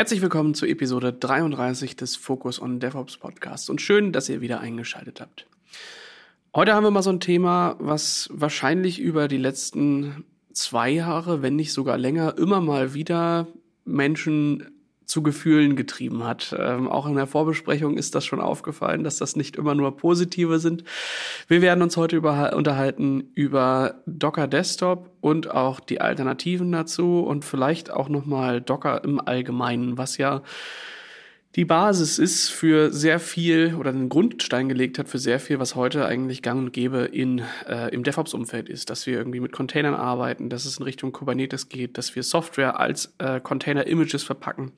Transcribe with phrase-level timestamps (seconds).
[0.00, 4.58] Herzlich willkommen zu Episode 33 des Focus on DevOps Podcasts und schön, dass ihr wieder
[4.58, 5.46] eingeschaltet habt.
[6.54, 10.24] Heute haben wir mal so ein Thema, was wahrscheinlich über die letzten
[10.54, 13.48] zwei Jahre, wenn nicht sogar länger, immer mal wieder
[13.84, 14.70] Menschen
[15.10, 16.54] zu Gefühlen getrieben hat.
[16.58, 20.58] Ähm, auch in der Vorbesprechung ist das schon aufgefallen, dass das nicht immer nur positive
[20.58, 20.84] sind.
[21.48, 27.44] Wir werden uns heute über, unterhalten über Docker Desktop und auch die Alternativen dazu und
[27.44, 30.42] vielleicht auch nochmal Docker im Allgemeinen, was ja
[31.56, 35.74] die Basis ist für sehr viel oder den Grundstein gelegt hat für sehr viel, was
[35.74, 39.94] heute eigentlich gang und gäbe in, äh, im DevOps-Umfeld ist, dass wir irgendwie mit Containern
[39.94, 44.70] arbeiten, dass es in Richtung Kubernetes geht, dass wir Software als äh, Container-Images verpacken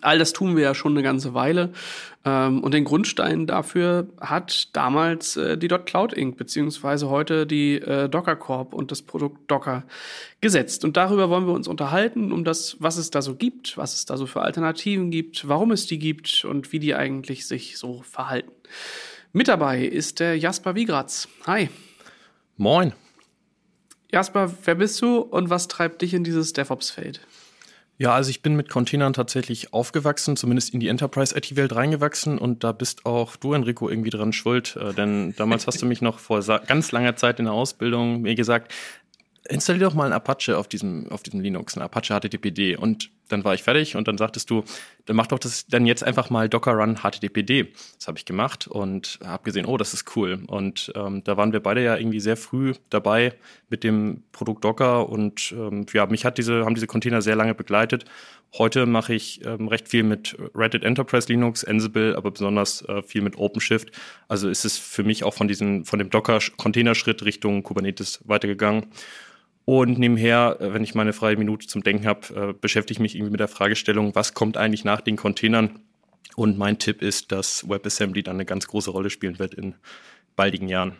[0.00, 1.72] All das tun wir ja schon eine ganze Weile.
[2.24, 6.36] Ähm, und den Grundstein dafür hat damals äh, die Cloud Inc.
[6.36, 9.84] beziehungsweise heute die äh, Docker Corp und das Produkt Docker
[10.40, 10.84] gesetzt.
[10.84, 14.06] Und darüber wollen wir uns unterhalten, um das, was es da so gibt, was es
[14.06, 18.02] da so für Alternativen gibt, warum es die gibt und wie die eigentlich sich so
[18.02, 18.52] verhalten.
[19.32, 21.28] Mit dabei ist der Jasper Wiegratz.
[21.46, 21.68] Hi.
[22.56, 22.92] Moin.
[24.12, 27.20] Jasper, wer bist du und was treibt dich in dieses DevOps-Feld?
[27.96, 32.72] Ja, also ich bin mit Containern tatsächlich aufgewachsen, zumindest in die Enterprise-IT-Welt reingewachsen und da
[32.72, 36.42] bist auch du, Enrico, irgendwie dran schuld, äh, denn damals hast du mich noch vor
[36.66, 38.72] ganz langer Zeit in der Ausbildung mir gesagt,
[39.48, 42.76] installier doch mal ein Apache auf diesem, auf diesem Linux, ein Apache HTTPD.
[42.76, 44.64] Und dann war ich fertig und dann sagtest du,
[45.06, 47.72] dann mach doch das dann jetzt einfach mal Docker Run HTTPD.
[47.96, 50.42] Das habe ich gemacht und habe gesehen, oh, das ist cool.
[50.46, 53.34] Und ähm, da waren wir beide ja irgendwie sehr früh dabei
[53.68, 57.54] mit dem Produkt Docker und ähm, ja, mich hat diese, haben diese Container sehr lange
[57.54, 58.04] begleitet.
[58.56, 63.20] Heute mache ich ähm, recht viel mit Reddit Enterprise Linux, Ansible, aber besonders äh, viel
[63.20, 63.90] mit OpenShift.
[64.28, 68.86] Also ist es für mich auch von diesem, von dem Docker-Containerschritt Richtung Kubernetes weitergegangen.
[69.64, 73.14] Und nebenher, äh, wenn ich meine freie Minute zum Denken habe, äh, beschäftige ich mich
[73.14, 75.80] irgendwie mit der Fragestellung, was kommt eigentlich nach den Containern?
[76.36, 79.74] Und mein Tipp ist, dass WebAssembly dann eine ganz große Rolle spielen wird in
[80.36, 80.96] baldigen Jahren.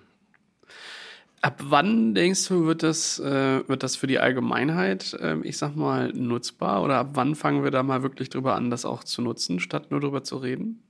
[1.43, 5.77] Ab wann denkst du, wird das, äh, wird das für die Allgemeinheit, äh, ich sag
[5.77, 6.83] mal, nutzbar?
[6.83, 9.91] Oder ab wann fangen wir da mal wirklich drüber an, das auch zu nutzen, statt
[9.91, 10.84] nur drüber zu reden?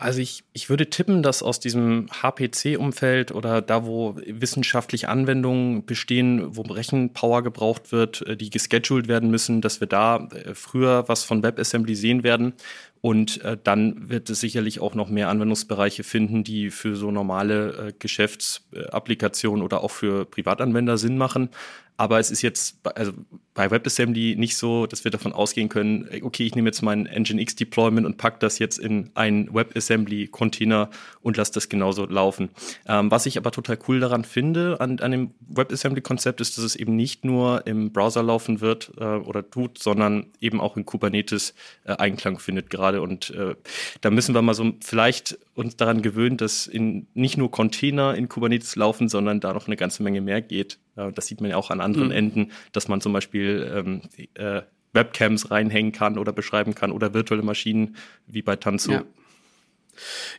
[0.00, 6.56] Also ich, ich würde tippen, dass aus diesem HPC-Umfeld oder da, wo wissenschaftliche Anwendungen bestehen,
[6.56, 11.24] wo Rechenpower gebraucht wird, äh, die gescheduled werden müssen, dass wir da äh, früher was
[11.24, 12.52] von WebAssembly sehen werden.
[13.00, 17.92] Und äh, dann wird es sicherlich auch noch mehr Anwendungsbereiche finden, die für so normale
[17.98, 21.50] Geschäftsapplikationen oder auch für Privatanwender Sinn machen.
[21.98, 23.12] Aber es ist jetzt also
[23.54, 27.56] bei WebAssembly nicht so, dass wir davon ausgehen können, okay, ich nehme jetzt mein Nginx
[27.56, 30.90] Deployment und packe das jetzt in einen WebAssembly Container
[31.22, 32.50] und lasse das genauso laufen.
[32.86, 36.64] Ähm, was ich aber total cool daran finde an, an dem WebAssembly Konzept ist, dass
[36.64, 40.86] es eben nicht nur im Browser laufen wird äh, oder tut, sondern eben auch in
[40.86, 43.02] Kubernetes äh, Einklang findet gerade.
[43.02, 43.56] Und äh,
[44.02, 48.28] da müssen wir mal so vielleicht uns daran gewöhnen, dass in, nicht nur Container in
[48.28, 50.78] Kubernetes laufen, sondern da noch eine ganze Menge mehr geht.
[51.14, 52.14] Das sieht man ja auch an anderen mhm.
[52.14, 54.02] Enden, dass man zum Beispiel ähm,
[54.34, 58.92] äh, Webcams reinhängen kann oder beschreiben kann oder virtuelle Maschinen wie bei Tanzu.
[58.92, 59.04] Ja.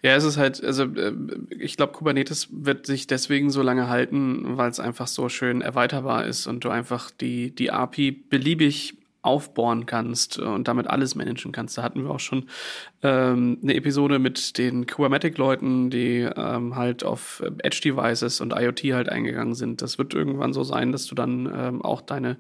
[0.02, 1.14] Ja, es ist halt, also äh,
[1.50, 6.26] ich glaube, Kubernetes wird sich deswegen so lange halten, weil es einfach so schön erweiterbar
[6.26, 11.78] ist und du einfach die, die API beliebig aufbohren kannst und damit alles managen kannst.
[11.78, 12.46] Da hatten wir auch schon
[13.04, 19.56] ähm, eine Episode mit den Kubernetes-Leuten, die ähm, halt auf Edge-Devices und IoT halt eingegangen
[19.56, 19.82] sind.
[19.82, 22.38] Das wird irgendwann so sein, dass du dann ähm, auch deine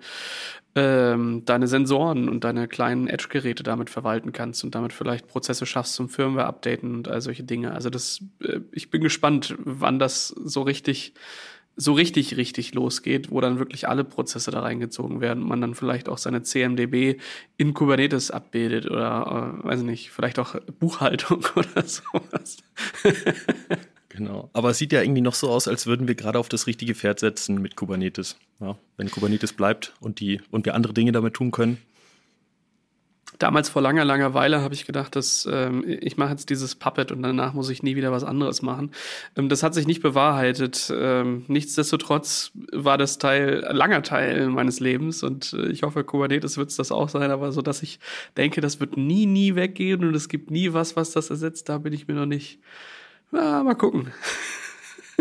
[0.75, 5.95] ähm, deine Sensoren und deine kleinen Edge-Geräte damit verwalten kannst und damit vielleicht Prozesse schaffst
[5.95, 7.73] zum Firmware-Updaten und all solche Dinge.
[7.73, 11.13] Also das, äh, ich bin gespannt, wann das so richtig
[11.81, 16.09] so richtig, richtig losgeht, wo dann wirklich alle Prozesse da reingezogen werden, man dann vielleicht
[16.09, 17.19] auch seine CMDB
[17.55, 22.57] in Kubernetes abbildet oder, äh, weiß nicht, vielleicht auch Buchhaltung oder sowas.
[24.09, 24.49] genau.
[24.51, 26.95] Aber es sieht ja irgendwie noch so aus, als würden wir gerade auf das richtige
[26.95, 28.37] Pferd setzen mit Kubernetes.
[28.59, 31.77] Ja, wenn Kubernetes bleibt und die, und wir andere Dinge damit tun können,
[33.39, 37.11] damals vor langer, langer Weile habe ich gedacht, dass ähm, ich mache jetzt dieses Puppet
[37.11, 38.91] und danach muss ich nie wieder was anderes machen.
[39.35, 40.93] Ähm, das hat sich nicht bewahrheitet.
[40.95, 46.69] Ähm, nichtsdestotrotz war das Teil, langer Teil meines Lebens und äh, ich hoffe, Kubernetes wird
[46.69, 47.99] es das auch sein, aber so, dass ich
[48.37, 51.77] denke, das wird nie, nie weggehen und es gibt nie was, was das ersetzt, da
[51.77, 52.59] bin ich mir noch nicht.
[53.31, 54.11] Na, mal gucken.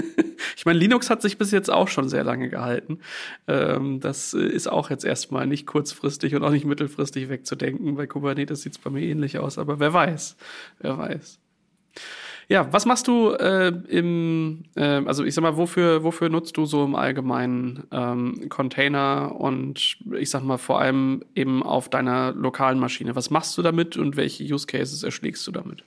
[0.57, 3.01] ich meine, Linux hat sich bis jetzt auch schon sehr lange gehalten.
[3.47, 7.97] Ähm, das ist auch jetzt erstmal nicht kurzfristig und auch nicht mittelfristig wegzudenken.
[7.97, 10.37] Bei Kubernetes sieht es bei mir ähnlich aus, aber wer weiß,
[10.81, 11.39] wer weiß.
[12.51, 16.65] Ja, was machst du äh, im, äh, also ich sag mal, wofür, wofür nutzt du
[16.65, 22.79] so im Allgemeinen ähm, Container und ich sag mal vor allem eben auf deiner lokalen
[22.79, 23.15] Maschine?
[23.15, 25.85] Was machst du damit und welche Use Cases erschlägst du damit?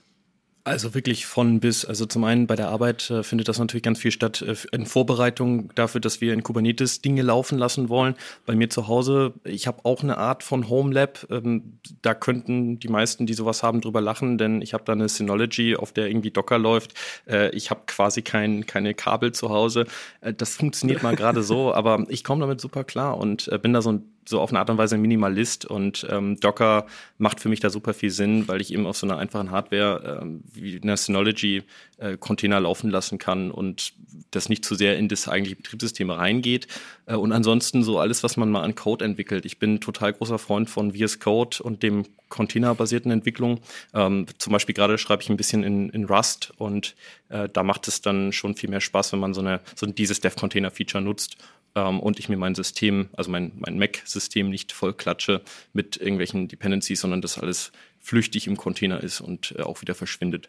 [0.64, 1.84] Also wirklich von bis.
[1.84, 4.86] Also zum einen bei der Arbeit äh, findet das natürlich ganz viel statt äh, in
[4.86, 8.14] Vorbereitung dafür, dass wir in Kubernetes Dinge laufen lassen wollen.
[8.46, 11.26] Bei mir zu Hause, ich habe auch eine Art von Home Lab.
[11.30, 15.08] Ähm, da könnten die meisten, die sowas haben, drüber lachen, denn ich habe da eine
[15.08, 16.94] Synology, auf der irgendwie Docker läuft.
[17.26, 19.86] Äh, ich habe quasi kein, keine Kabel zu Hause.
[20.20, 23.72] Äh, das funktioniert mal gerade so, aber ich komme damit super klar und äh, bin
[23.72, 26.86] da so ein so auf eine Art und Weise Minimalist und ähm, Docker
[27.18, 30.20] macht für mich da super viel Sinn, weil ich eben auf so einer einfachen Hardware
[30.22, 31.62] ähm, wie einer Synology
[31.98, 33.92] äh, Container laufen lassen kann und
[34.30, 36.66] das nicht zu sehr in das eigentliche Betriebssystem reingeht.
[37.06, 39.44] Äh, und ansonsten so alles, was man mal an Code entwickelt.
[39.44, 43.60] Ich bin total großer Freund von VS Code und dem containerbasierten Entwicklung.
[43.92, 46.94] Ähm, zum Beispiel gerade schreibe ich ein bisschen in, in Rust und
[47.28, 50.20] äh, da macht es dann schon viel mehr Spaß, wenn man so, eine, so dieses
[50.20, 51.36] Dev-Container-Feature nutzt
[51.74, 55.42] ähm, und ich mir mein System, also mein, mein Mac-System nicht voll klatsche
[55.72, 60.48] mit irgendwelchen Dependencies, sondern das alles flüchtig im Container ist und äh, auch wieder verschwindet.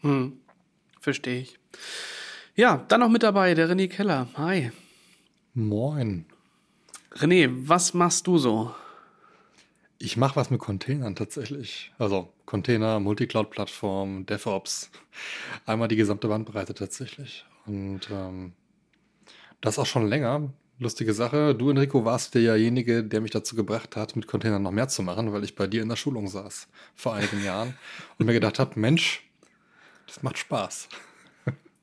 [0.00, 0.38] Hm,
[1.00, 1.58] verstehe ich.
[2.54, 4.28] Ja, dann noch mit dabei der René Keller.
[4.34, 4.72] Hi.
[5.54, 6.26] Moin.
[7.12, 8.74] René, was machst du so?
[9.98, 11.92] Ich mache was mit Containern tatsächlich.
[11.98, 14.90] Also Container, Multicloud-Plattform, DevOps.
[15.64, 17.46] Einmal die gesamte Bandbreite tatsächlich.
[17.64, 18.52] Und ähm,
[19.66, 20.52] das auch schon länger.
[20.78, 21.54] Lustige Sache.
[21.54, 25.32] Du, Enrico, warst derjenige, der mich dazu gebracht hat, mit Containern noch mehr zu machen,
[25.32, 27.74] weil ich bei dir in der Schulung saß vor einigen Jahren
[28.18, 29.28] und mir gedacht habe, Mensch,
[30.06, 30.88] das macht Spaß.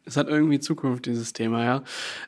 [0.05, 1.83] Es hat irgendwie Zukunft, dieses Thema, ja.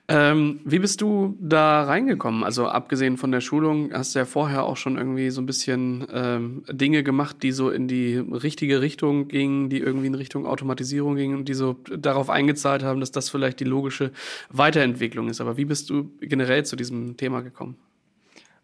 [0.08, 2.44] Ähm, wie bist du da reingekommen?
[2.44, 6.08] Also abgesehen von der Schulung, hast du ja vorher auch schon irgendwie so ein bisschen
[6.12, 11.16] ähm, Dinge gemacht, die so in die richtige Richtung gingen, die irgendwie in Richtung Automatisierung
[11.16, 14.12] gingen und die so darauf eingezahlt haben, dass das vielleicht die logische
[14.50, 15.42] Weiterentwicklung ist.
[15.42, 17.76] Aber wie bist du generell zu diesem Thema gekommen?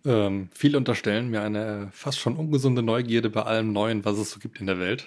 [0.04, 4.40] Ähm, viel unterstellen mir eine fast schon ungesunde Neugierde bei allem Neuen, was es so
[4.40, 5.06] gibt in der Welt.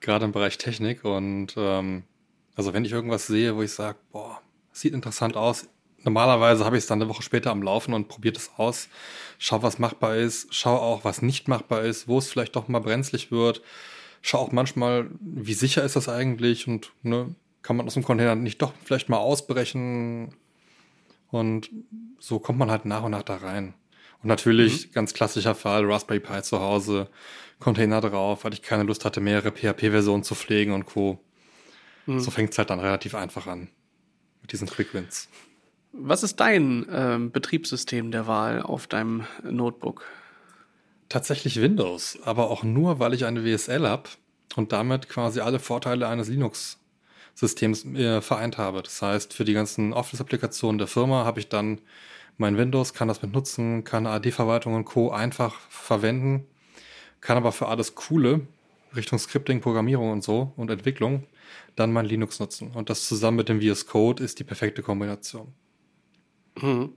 [0.00, 2.04] Gerade im Bereich Technik und ähm,
[2.56, 4.40] also wenn ich irgendwas sehe, wo ich sage, boah,
[4.72, 5.68] sieht interessant aus,
[6.02, 8.88] normalerweise habe ich es dann eine Woche später am Laufen und probiert es aus,
[9.38, 12.80] schau, was machbar ist, schau auch, was nicht machbar ist, wo es vielleicht doch mal
[12.80, 13.62] brenzlig wird,
[14.22, 18.34] schau auch manchmal, wie sicher ist das eigentlich und ne, kann man aus dem Container
[18.34, 20.34] nicht doch vielleicht mal ausbrechen
[21.30, 21.70] und
[22.18, 23.74] so kommt man halt nach und nach da rein.
[24.22, 24.92] Und natürlich, mhm.
[24.92, 27.08] ganz klassischer Fall, Raspberry Pi zu Hause,
[27.58, 31.18] Container drauf, weil ich keine Lust hatte, mehrere PHP-Versionen zu pflegen und Co.
[32.06, 32.20] Mhm.
[32.20, 33.68] So fängt es halt dann relativ einfach an
[34.42, 35.28] mit diesen Quick Wins.
[35.92, 40.04] Was ist dein ähm, Betriebssystem der Wahl auf deinem Notebook?
[41.08, 44.10] Tatsächlich Windows, aber auch nur, weil ich eine WSL habe
[44.56, 48.82] und damit quasi alle Vorteile eines Linux-Systems äh, vereint habe.
[48.82, 51.80] Das heißt, für die ganzen Office-Applikationen der Firma habe ich dann
[52.36, 55.10] mein Windows, kann das mit nutzen, kann AD-Verwaltung und Co.
[55.10, 56.46] einfach verwenden,
[57.20, 58.42] kann aber für alles Coole
[58.94, 61.24] Richtung Scripting, Programmierung und so und Entwicklung
[61.74, 62.72] dann mein Linux nutzen.
[62.72, 65.52] Und das zusammen mit dem VS Code ist die perfekte Kombination.
[66.58, 66.92] Hm.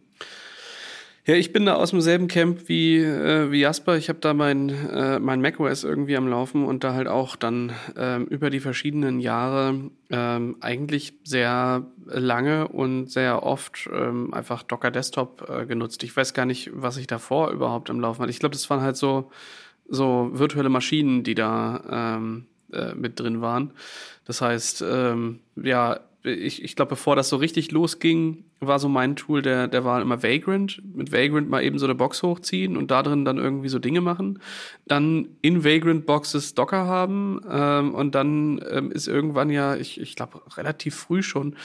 [1.30, 3.98] Ja, ich bin da aus demselben Camp wie, äh, wie Jasper.
[3.98, 7.72] Ich habe da mein, äh, mein macOS irgendwie am Laufen und da halt auch dann
[7.96, 14.89] ähm, über die verschiedenen Jahre ähm, eigentlich sehr lange und sehr oft ähm, einfach Docker
[14.89, 16.01] Desktop äh, genutzt.
[16.03, 18.32] Ich weiß gar nicht, was ich davor überhaupt am Laufen hatte.
[18.32, 19.29] Ich glaube, das waren halt so,
[19.88, 23.71] so virtuelle Maschinen, die da ähm, äh, mit drin waren.
[24.25, 29.16] Das heißt, ähm, ja, ich, ich glaube, bevor das so richtig losging, war so mein
[29.16, 30.82] Tool der, der war immer Vagrant.
[30.94, 34.01] Mit Vagrant mal eben so eine Box hochziehen und da drin dann irgendwie so Dinge
[34.01, 34.39] machen.
[34.88, 40.16] Dann in Vagrant Boxes Docker haben ähm, und dann ähm, ist irgendwann ja, ich, ich
[40.16, 41.56] glaube, relativ früh schon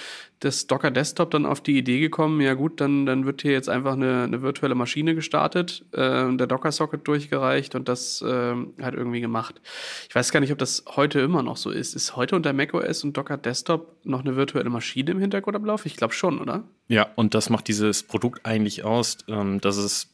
[0.45, 3.69] das Docker Desktop dann auf die Idee gekommen, ja gut, dann, dann wird hier jetzt
[3.69, 8.95] einfach eine, eine virtuelle Maschine gestartet, äh, der Docker Socket durchgereicht und das äh, halt
[8.95, 9.61] irgendwie gemacht.
[10.09, 11.95] Ich weiß gar nicht, ob das heute immer noch so ist.
[11.95, 15.65] Ist heute unter macOS und Docker Desktop noch eine virtuelle Maschine im Hintergrund am?
[15.85, 16.65] Ich glaube schon, oder?
[16.89, 20.11] Ja, und das macht dieses Produkt eigentlich aus, ähm, dass es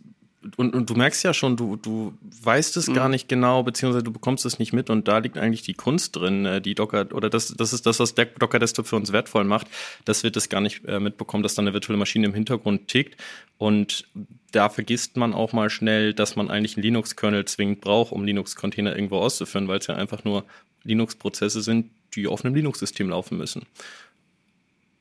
[0.57, 2.95] und, und du merkst ja schon, du, du weißt es mhm.
[2.95, 6.17] gar nicht genau, beziehungsweise du bekommst es nicht mit und da liegt eigentlich die Kunst
[6.17, 9.13] drin, äh, die Docker, oder das, das ist das, was der Docker Desktop für uns
[9.13, 9.67] wertvoll macht,
[10.05, 13.21] dass wir das gar nicht äh, mitbekommen, dass da eine virtuelle Maschine im Hintergrund tickt
[13.59, 14.07] und
[14.53, 18.95] da vergisst man auch mal schnell, dass man eigentlich einen Linux-Kernel zwingend braucht, um Linux-Container
[18.95, 20.45] irgendwo auszuführen, weil es ja einfach nur
[20.85, 23.67] Linux-Prozesse sind, die auf einem Linux-System laufen müssen.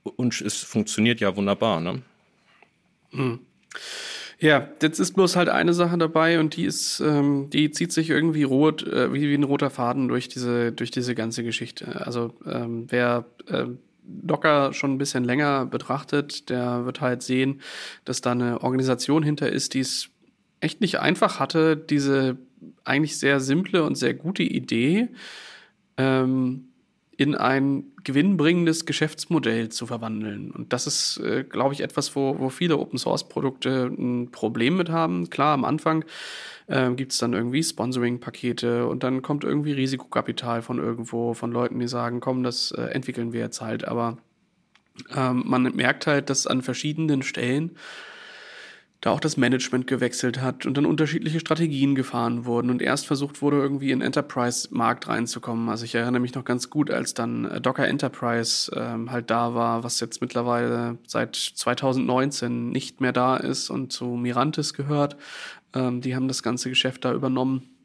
[0.04, 2.02] Und es funktioniert ja wunderbar, ne?
[3.12, 3.40] Mhm.
[4.40, 8.10] Ja, jetzt ist bloß halt eine Sache dabei und die ist, ähm, die zieht sich
[8.10, 12.06] irgendwie rot, äh, wie, wie ein roter Faden durch diese, durch diese ganze Geschichte.
[12.06, 13.66] Also ähm, wer äh,
[14.04, 17.62] Docker schon ein bisschen länger betrachtet, der wird halt sehen,
[18.06, 20.10] dass da eine Organisation hinter ist, die es
[20.62, 22.38] echt nicht einfach hatte, diese
[22.86, 25.10] eigentlich sehr simple und sehr gute Idee
[25.98, 26.69] ähm,
[27.20, 30.52] in ein gewinnbringendes Geschäftsmodell zu verwandeln.
[30.52, 35.30] Und das ist, äh, glaube ich, etwas, wo, wo viele Open-Source-Produkte ein Problem mit haben.
[35.30, 36.06] Klar, am Anfang
[36.68, 41.78] äh, gibt es dann irgendwie Sponsoring-Pakete und dann kommt irgendwie Risikokapital von irgendwo, von Leuten,
[41.78, 43.86] die sagen, komm, das äh, entwickeln wir jetzt halt.
[43.86, 44.18] Aber
[45.14, 47.76] ähm, man merkt halt, dass an verschiedenen Stellen
[49.02, 53.42] da auch das Management gewechselt hat und dann unterschiedliche Strategien gefahren wurden und erst versucht
[53.42, 55.70] wurde, irgendwie in Enterprise-Markt reinzukommen.
[55.70, 59.56] Also ich erinnere mich noch ganz gut, als dann äh, Docker Enterprise ähm, halt da
[59.56, 65.16] war, was jetzt mittlerweile seit 2019 nicht mehr da ist und zu Mirantis gehört.
[65.74, 67.79] Ähm, die haben das ganze Geschäft da übernommen.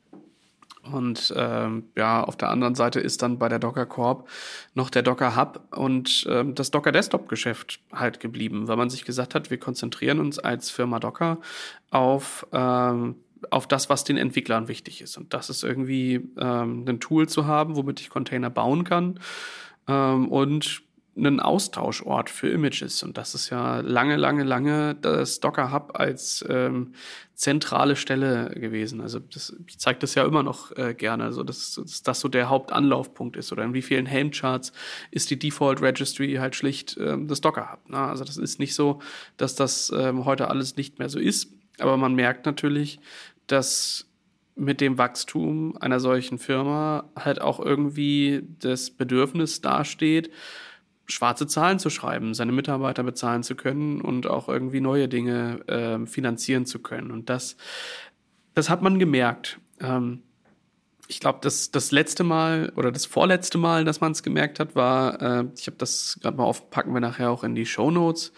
[0.93, 4.29] Und ähm, ja, auf der anderen Seite ist dann bei der Docker Corp
[4.75, 9.05] noch der Docker Hub und ähm, das Docker Desktop Geschäft halt geblieben, weil man sich
[9.05, 11.39] gesagt hat, wir konzentrieren uns als Firma Docker
[11.91, 13.17] auf ähm,
[13.51, 15.17] auf das, was den Entwicklern wichtig ist.
[15.17, 19.21] Und das ist irgendwie ähm, ein Tool zu haben, womit ich Container bauen kann
[19.89, 20.83] ähm, und
[21.17, 23.03] einen Austauschort für Images.
[23.03, 26.95] Und das ist ja lange, lange, lange das Docker Hub als ähm,
[27.35, 29.01] zentrale Stelle gewesen.
[29.01, 32.29] Also das, ich zeige das ja immer noch äh, gerne, also dass, dass das so
[32.29, 33.53] der Hauptanlaufpunkt ist.
[33.53, 34.73] Oder in wie vielen Helm-Charts
[35.11, 37.89] ist die Default Registry halt schlicht ähm, das Docker Hub.
[37.89, 37.99] Ne?
[37.99, 39.01] Also das ist nicht so,
[39.37, 41.53] dass das ähm, heute alles nicht mehr so ist.
[41.79, 42.99] Aber man merkt natürlich,
[43.47, 44.07] dass
[44.57, 50.31] mit dem Wachstum einer solchen Firma halt auch irgendwie das Bedürfnis dasteht,
[51.07, 56.07] schwarze Zahlen zu schreiben, seine Mitarbeiter bezahlen zu können und auch irgendwie neue Dinge äh,
[56.07, 57.11] finanzieren zu können.
[57.11, 57.57] Und das,
[58.55, 59.59] das hat man gemerkt.
[59.81, 60.23] Ähm,
[61.09, 64.75] ich glaube, das, das letzte Mal oder das vorletzte Mal, dass man es gemerkt hat,
[64.75, 67.91] war, äh, ich habe das gerade mal auf, packen wir nachher auch in die Show
[67.91, 68.33] Notes.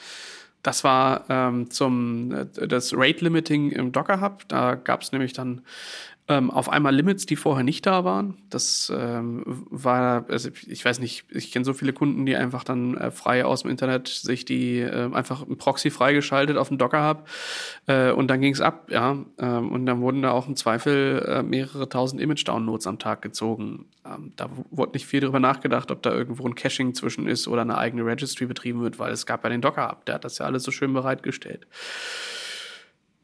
[0.62, 4.42] Das war ähm, zum äh, das Rate Limiting im Docker Hub.
[4.48, 5.62] Da gab es nämlich dann
[6.28, 8.36] ähm, auf einmal Limits, die vorher nicht da waren.
[8.50, 12.96] Das ähm, war, also ich weiß nicht, ich kenne so viele Kunden, die einfach dann
[12.96, 17.08] äh, frei aus dem Internet sich die äh, einfach ein Proxy freigeschaltet auf dem Docker
[17.08, 17.28] Hub
[17.86, 19.16] äh, und dann ging's ab, ja.
[19.38, 23.86] Ähm, und dann wurden da auch im Zweifel äh, mehrere tausend Image-Downloads am Tag gezogen.
[24.04, 27.62] Ähm, da wurde nicht viel drüber nachgedacht, ob da irgendwo ein Caching zwischen ist oder
[27.62, 30.38] eine eigene Registry betrieben wird, weil es gab ja den Docker Hub, der hat das
[30.38, 31.68] ja alles so schön bereitgestellt.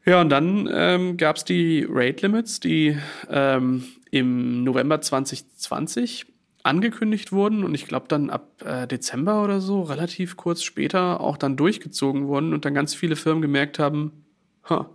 [0.04, 2.96] Ja, und dann ähm, gab es die Rate Limits, die
[3.30, 6.26] ähm, im November 2020
[6.64, 11.36] angekündigt wurden und ich glaube dann ab äh, Dezember oder so, relativ kurz später, auch
[11.36, 14.24] dann durchgezogen wurden und dann ganz viele Firmen gemerkt haben,
[14.68, 14.88] ha,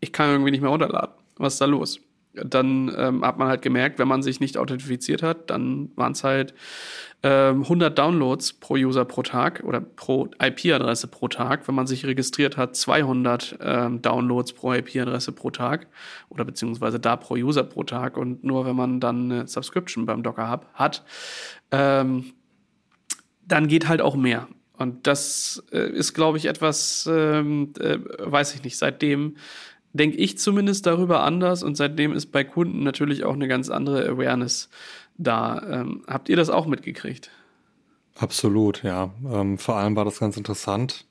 [0.00, 1.14] ich kann irgendwie nicht mehr runterladen.
[1.36, 2.00] Was ist da los?
[2.34, 6.24] Dann ähm, hat man halt gemerkt, wenn man sich nicht authentifiziert hat, dann waren es
[6.24, 6.54] halt
[7.24, 11.68] 100 ähm, Downloads pro User pro Tag oder pro IP-Adresse pro Tag.
[11.68, 15.86] Wenn man sich registriert hat, 200 ähm, Downloads pro IP-Adresse pro Tag
[16.30, 18.16] oder beziehungsweise da pro User pro Tag.
[18.16, 21.04] Und nur wenn man dann eine Subscription beim Docker Hub hat,
[21.70, 22.32] ähm,
[23.46, 24.48] dann geht halt auch mehr.
[24.76, 29.36] Und das äh, ist, glaube ich, etwas, ähm, äh, weiß ich nicht, seitdem
[29.92, 34.08] denke ich zumindest darüber anders und seitdem ist bei Kunden natürlich auch eine ganz andere
[34.08, 34.68] Awareness
[35.18, 35.62] da.
[35.68, 37.30] Ähm, habt ihr das auch mitgekriegt?
[38.16, 39.10] Absolut, ja.
[39.30, 41.06] Ähm, vor allem war das ganz interessant,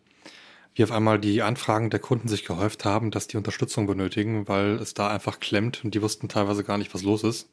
[0.76, 4.76] wie auf einmal die Anfragen der Kunden sich gehäuft haben, dass die Unterstützung benötigen, weil
[4.76, 7.50] es da einfach klemmt und die wussten teilweise gar nicht, was los ist.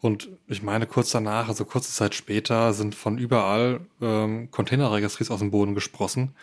[0.00, 5.40] Und ich meine, kurz danach, also kurze Zeit später, sind von überall ähm, Containerregistries aus
[5.40, 6.34] dem Boden gesprossen.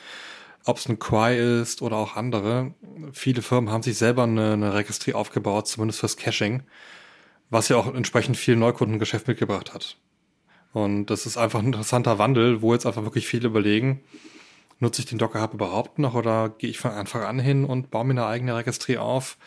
[0.66, 2.74] Ob es ein Quai ist oder auch andere.
[3.14, 6.64] Viele Firmen haben sich selber eine, eine Registrie aufgebaut, zumindest fürs Caching
[7.52, 9.98] was ja auch entsprechend viel Neukundengeschäft mitgebracht hat.
[10.74, 14.02] Und das ist einfach ein interessanter Wandel, wo jetzt einfach wirklich viele überlegen,
[14.80, 17.92] nutze ich den Docker Hub überhaupt noch oder gehe ich von Anfang an hin und
[17.92, 19.38] baue mir eine eigene Registrie auf?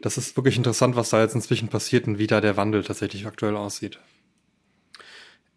[0.00, 3.26] Das ist wirklich interessant, was da jetzt inzwischen passiert und wie da der Wandel tatsächlich
[3.26, 4.00] aktuell aussieht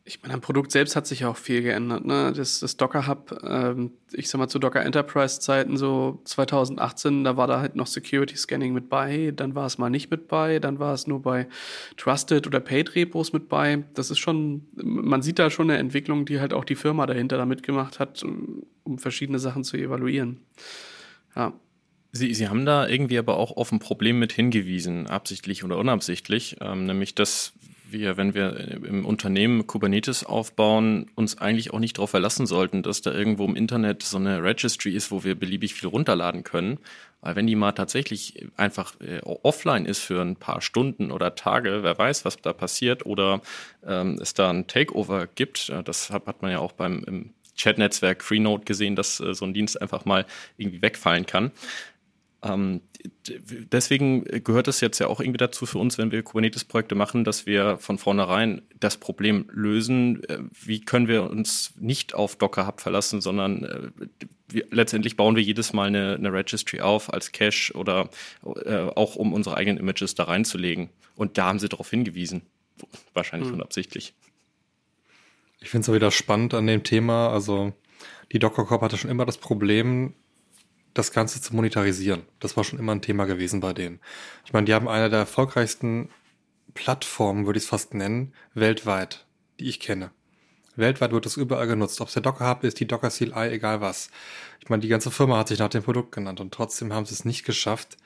[0.04, 2.06] ich meine, am Produkt selbst hat sich ja auch viel geändert.
[2.06, 2.34] Ne?
[2.36, 7.38] Das, das Docker Hub, ähm, ich sag mal zu Docker Enterprise Zeiten so 2018, da
[7.38, 10.60] war da halt noch Security Scanning mit bei, dann war es mal nicht mit bei,
[10.60, 11.48] dann war es nur bei
[11.98, 13.84] Trusted oder Paid Repos mit bei.
[13.94, 17.38] Das ist schon, man sieht da schon eine Entwicklung, die halt auch die Firma dahinter
[17.38, 20.40] da mitgemacht hat, um, um verschiedene Sachen zu evaluieren.
[21.36, 21.54] Ja.
[22.12, 26.58] Sie, Sie haben da irgendwie aber auch auf ein Problem mit hingewiesen, absichtlich oder unabsichtlich,
[26.60, 27.54] ähm, nämlich dass
[27.92, 33.02] wir, wenn wir im Unternehmen Kubernetes aufbauen, uns eigentlich auch nicht darauf verlassen sollten, dass
[33.02, 36.80] da irgendwo im Internet so eine Registry ist, wo wir beliebig viel runterladen können.
[37.22, 41.84] Weil wenn die mal tatsächlich einfach äh, offline ist für ein paar Stunden oder Tage,
[41.84, 43.42] wer weiß, was da passiert, oder
[43.86, 48.24] ähm, es da ein Takeover gibt, äh, das hat, hat man ja auch beim Chat-Netzwerk
[48.24, 50.26] Freenode gesehen, dass äh, so ein Dienst einfach mal
[50.58, 51.52] irgendwie wegfallen kann.
[52.44, 52.82] Ähm,
[53.28, 57.46] deswegen gehört es jetzt ja auch irgendwie dazu für uns, wenn wir Kubernetes-Projekte machen, dass
[57.46, 60.24] wir von vornherein das Problem lösen.
[60.24, 63.92] Äh, wie können wir uns nicht auf Docker Hub verlassen, sondern äh,
[64.50, 68.10] wir, letztendlich bauen wir jedes Mal eine, eine Registry auf als Cache oder
[68.44, 70.90] äh, auch um unsere eigenen Images da reinzulegen.
[71.16, 72.42] Und da haben sie darauf hingewiesen.
[73.14, 73.56] Wahrscheinlich hm.
[73.56, 74.14] unabsichtlich.
[75.60, 77.30] Ich finde es auch wieder spannend an dem Thema.
[77.30, 77.74] Also
[78.32, 80.16] die Docker Corp hatte schon immer das Problem,
[80.94, 82.24] das Ganze zu monetarisieren.
[82.40, 84.00] Das war schon immer ein Thema gewesen bei denen.
[84.46, 86.10] Ich meine, die haben eine der erfolgreichsten
[86.74, 89.26] Plattformen, würde ich es fast nennen, weltweit,
[89.60, 90.12] die ich kenne.
[90.76, 92.00] Weltweit wird es überall genutzt.
[92.02, 94.10] Ob es der Docker Hub ist, die Docker CLI, egal was.
[94.62, 97.14] Ich meine, die ganze Firma hat sich nach dem Produkt genannt und trotzdem haben sie
[97.14, 97.98] es nicht geschafft,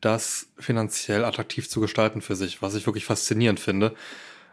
[0.00, 3.94] das finanziell attraktiv zu gestalten für sich, was ich wirklich faszinierend finde.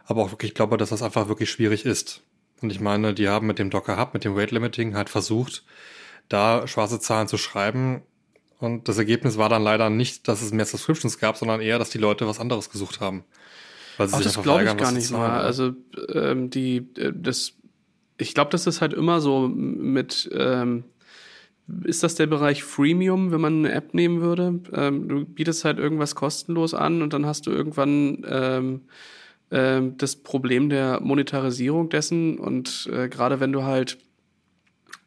[0.04, 2.22] Aber auch wirklich glaube, dass das einfach wirklich schwierig ist.
[2.60, 5.64] Und ich meine, die haben mit dem Docker Hub, mit dem Rate Limiting halt versucht,
[6.28, 8.02] da schwarze Zahlen zu schreiben.
[8.58, 11.90] Und das Ergebnis war dann leider nicht, dass es mehr Subscriptions gab, sondern eher, dass
[11.90, 13.24] die Leute was anderes gesucht haben.
[13.96, 15.40] Weil sie Ach, sich das glaube ich gar nicht mal.
[15.40, 15.72] Also
[16.12, 17.52] ähm, die, äh, das,
[18.18, 20.84] ich glaube, das ist halt immer so mit, ähm,
[21.84, 24.60] ist das der Bereich Freemium, wenn man eine App nehmen würde?
[24.72, 28.80] Ähm, du bietest halt irgendwas kostenlos an und dann hast du irgendwann ähm,
[29.50, 33.98] ähm, das Problem der Monetarisierung dessen und äh, gerade wenn du halt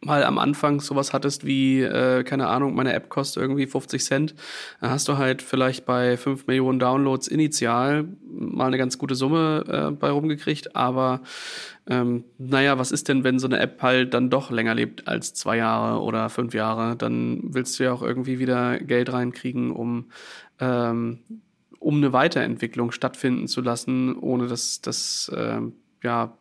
[0.01, 4.36] mal am Anfang sowas hattest wie, äh, keine Ahnung, meine App kostet irgendwie 50 Cent,
[4.80, 9.63] dann hast du halt vielleicht bei 5 Millionen Downloads initial mal eine ganz gute Summe
[9.68, 11.22] äh, bei rumgekriegt, aber
[11.89, 15.34] ähm, naja, was ist denn, wenn so eine App halt dann doch länger lebt als
[15.34, 16.96] zwei Jahre oder fünf Jahre?
[16.96, 20.06] Dann willst du ja auch irgendwie wieder Geld reinkriegen, um
[20.60, 21.20] ähm,
[21.80, 25.62] um eine Weiterentwicklung stattfinden zu lassen, ohne dass das äh,
[26.04, 26.38] ja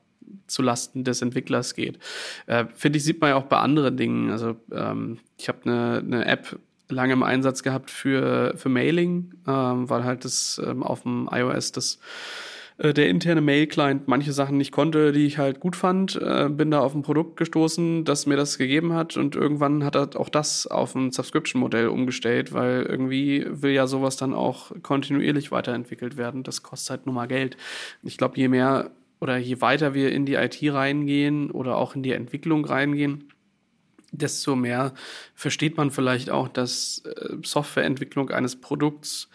[0.46, 1.98] zu Lasten des Entwicklers geht.
[2.46, 4.30] Äh, Finde ich, sieht man ja auch bei anderen Dingen.
[4.30, 9.88] Also ähm, ich habe eine, eine App lange im Einsatz gehabt für, für Mailing, ähm,
[9.88, 11.98] weil halt das ähm, auf dem iOS das
[12.78, 16.16] äh, der interne Mail-Client manche Sachen nicht konnte, die ich halt gut fand.
[16.16, 19.96] Äh, bin da auf ein Produkt gestoßen, das mir das gegeben hat und irgendwann hat
[19.96, 25.50] er auch das auf ein Subscription-Modell umgestellt, weil irgendwie will ja sowas dann auch kontinuierlich
[25.50, 26.42] weiterentwickelt werden.
[26.42, 27.56] Das kostet halt nur mal Geld.
[28.02, 32.02] Ich glaube, je mehr oder je weiter wir in die IT reingehen oder auch in
[32.02, 33.32] die Entwicklung reingehen,
[34.12, 34.94] desto mehr
[35.34, 39.28] versteht man vielleicht auch, dass äh, Softwareentwicklung eines Produkts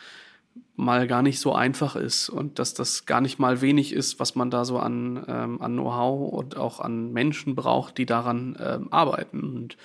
[0.75, 4.35] mal gar nicht so einfach ist und dass das gar nicht mal wenig ist, was
[4.35, 8.87] man da so an, ähm, an Know-how und auch an Menschen braucht, die daran ähm,
[8.91, 9.41] arbeiten.
[9.41, 9.77] Und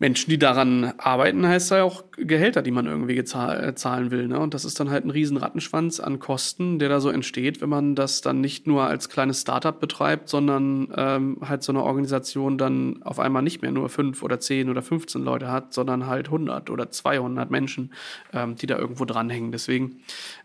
[0.00, 4.28] Menschen, die daran arbeiten, heißt ja auch Gehälter, die man irgendwie äh, zahlen will.
[4.28, 4.40] Ne?
[4.40, 7.68] Und das ist dann halt ein riesen Rattenschwanz an Kosten, der da so entsteht, wenn
[7.68, 12.56] man das dann nicht nur als kleines Startup betreibt, sondern ähm, halt so eine Organisation
[12.56, 16.28] dann auf einmal nicht mehr nur fünf oder zehn oder 15 Leute hat, sondern halt
[16.28, 17.92] 100 oder 200 Menschen,
[18.32, 19.52] ähm, die da irgendwo dranhängen.
[19.52, 20.00] Deswegen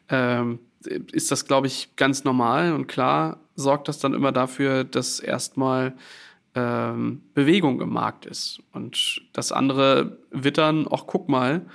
[0.10, 0.60] ähm,
[1.13, 5.94] ist das, glaube ich, ganz normal und klar sorgt das dann immer dafür, dass erstmal
[6.56, 8.62] ähm, Bewegung im Markt ist.
[8.72, 11.65] Und das andere wittern, ach guck mal,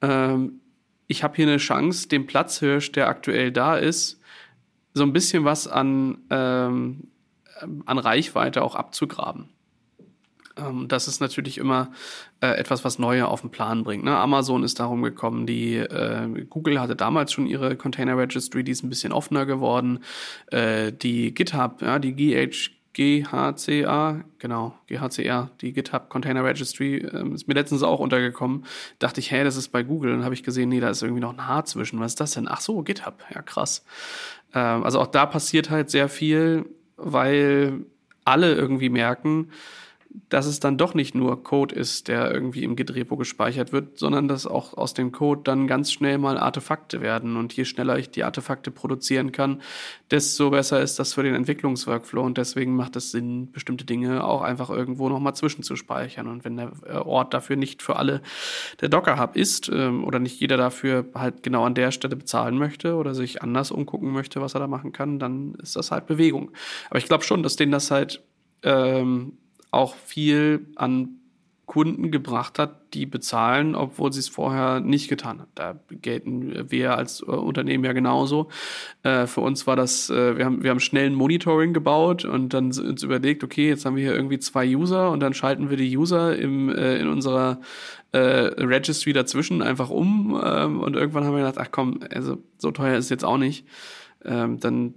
[0.00, 0.60] ähm,
[1.06, 4.20] ich habe hier eine Chance, dem Platzhirsch, der aktuell da ist,
[4.94, 7.08] so ein bisschen was an, ähm,
[7.84, 9.48] an Reichweite auch abzugraben.
[10.88, 11.90] Das ist natürlich immer
[12.40, 14.04] äh, etwas, was Neue auf den Plan bringt.
[14.04, 14.14] Ne?
[14.16, 18.82] Amazon ist darum gekommen, die äh, Google hatte damals schon ihre Container Registry, die ist
[18.82, 20.00] ein bisschen offener geworden.
[20.48, 27.54] Äh, die GitHub, die GH GHCA, genau, GHCR, die GitHub Container Registry, ähm, ist mir
[27.54, 28.64] letztens auch untergekommen.
[28.98, 30.10] Dachte ich, hey, das ist bei Google.
[30.10, 32.00] Dann habe ich gesehen, nee, da ist irgendwie noch ein H zwischen.
[32.00, 32.48] Was ist das denn?
[32.48, 33.22] Ach so, GitHub.
[33.32, 33.84] Ja, krass.
[34.54, 37.84] Ähm, also auch da passiert halt sehr viel, weil
[38.24, 39.50] alle irgendwie merken,
[40.28, 44.26] dass es dann doch nicht nur Code ist, der irgendwie im Git-Repo gespeichert wird, sondern
[44.26, 47.36] dass auch aus dem Code dann ganz schnell mal Artefakte werden.
[47.36, 49.62] Und je schneller ich die Artefakte produzieren kann,
[50.10, 52.22] desto besser ist das für den Entwicklungsworkflow.
[52.22, 56.26] Und deswegen macht es Sinn, bestimmte Dinge auch einfach irgendwo nochmal zwischenzuspeichern.
[56.26, 58.20] Und wenn der äh, Ort dafür nicht für alle
[58.80, 62.96] der Docker-Hub ist ähm, oder nicht jeder dafür halt genau an der Stelle bezahlen möchte
[62.96, 66.50] oder sich anders umgucken möchte, was er da machen kann, dann ist das halt Bewegung.
[66.88, 68.22] Aber ich glaube schon, dass denen das halt
[68.62, 69.34] ähm,
[69.70, 71.20] auch viel an
[71.70, 75.46] Kunden gebracht hat, die bezahlen, obwohl sie es vorher nicht getan hat.
[75.54, 78.48] Da gelten wir als äh, Unternehmen ja genauso.
[79.04, 82.54] Äh, für uns war das, äh, wir haben, wir haben schnell ein Monitoring gebaut und
[82.54, 85.76] dann uns überlegt, okay, jetzt haben wir hier irgendwie zwei User und dann schalten wir
[85.76, 87.60] die User im, äh, in unserer
[88.10, 92.72] äh, Registry dazwischen einfach um ähm, und irgendwann haben wir gedacht, ach komm, also so
[92.72, 93.64] teuer ist es jetzt auch nicht.
[94.24, 94.94] Ähm, dann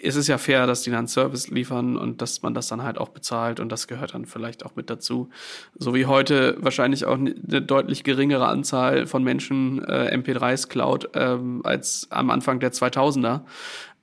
[0.00, 2.98] ist es ja fair, dass die dann Service liefern und dass man das dann halt
[2.98, 5.28] auch bezahlt und das gehört dann vielleicht auch mit dazu.
[5.74, 11.60] So wie heute wahrscheinlich auch eine deutlich geringere Anzahl von Menschen äh, MP3s klaut ähm,
[11.64, 13.42] als am Anfang der 2000er.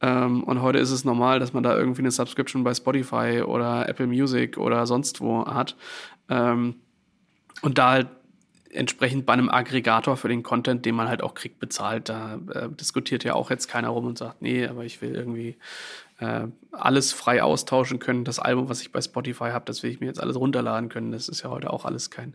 [0.01, 3.89] Ähm, und heute ist es normal, dass man da irgendwie eine Subscription bei Spotify oder
[3.89, 5.75] Apple Music oder sonst wo hat.
[6.29, 6.75] Ähm,
[7.62, 8.07] und da halt
[8.71, 12.10] entsprechend bei einem Aggregator für den Content, den man halt auch kriegt, bezahlt.
[12.10, 15.56] Da äh, diskutiert ja auch jetzt keiner rum und sagt, nee, aber ich will irgendwie
[16.19, 18.23] äh, alles frei austauschen können.
[18.23, 21.12] Das Album, was ich bei Spotify habe, das will ich mir jetzt alles runterladen können.
[21.12, 22.34] Das ist ja heute auch alles kein,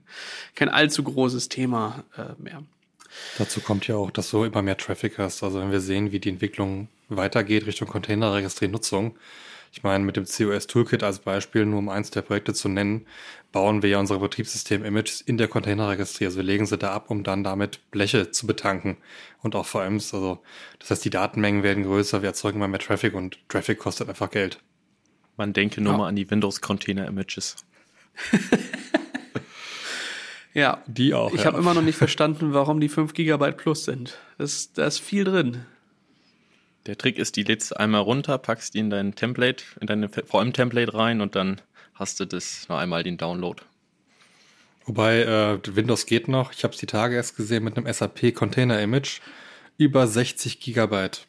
[0.54, 2.62] kein allzu großes Thema äh, mehr.
[3.38, 5.42] Dazu kommt ja auch, dass du immer mehr Traffic hast.
[5.42, 9.16] Also wenn wir sehen, wie die Entwicklung weitergeht Richtung Containerregistry-Nutzung,
[9.72, 13.06] ich meine, mit dem COS Toolkit als Beispiel, nur um eins der Projekte zu nennen,
[13.52, 16.26] bauen wir ja unsere Betriebssystem-Images in der Containerregistrie.
[16.26, 18.98] Also wir legen sie da ab, um dann damit Bleche zu betanken
[19.40, 20.12] und auch VMs.
[20.12, 20.42] Also
[20.78, 24.30] das heißt, die Datenmengen werden größer, wir erzeugen immer mehr Traffic und Traffic kostet einfach
[24.30, 24.60] Geld.
[25.38, 25.98] Man denke nur ja.
[25.98, 27.56] mal an die Windows-Container-Images.
[30.52, 31.32] ja, die auch.
[31.32, 31.46] Ich ja.
[31.46, 34.18] habe immer noch nicht verstanden, warum die 5 GB plus sind.
[34.36, 34.44] Da
[34.86, 35.64] ist viel drin.
[36.86, 40.94] Der Trick ist, die lädst einmal runter, packst die in dein Template, in deine VM-Template
[40.94, 41.60] rein und dann
[41.94, 43.62] hast du das noch einmal den Download.
[44.84, 46.52] Wobei äh, Windows geht noch.
[46.52, 49.20] Ich habe es die Tage erst gesehen mit einem SAP Container Image
[49.78, 51.26] über 60 Gigabyte.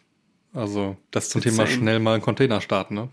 [0.53, 2.95] Also das zum Thema schnell mal einen Container starten.
[2.95, 3.09] Ne?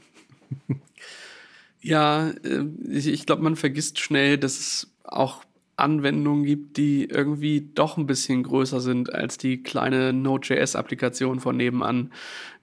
[1.81, 5.45] ja, äh, ich, ich glaube, man vergisst schnell, dass es auch
[5.81, 12.13] Anwendungen gibt, die irgendwie doch ein bisschen größer sind als die kleine Node.js-Applikation von nebenan.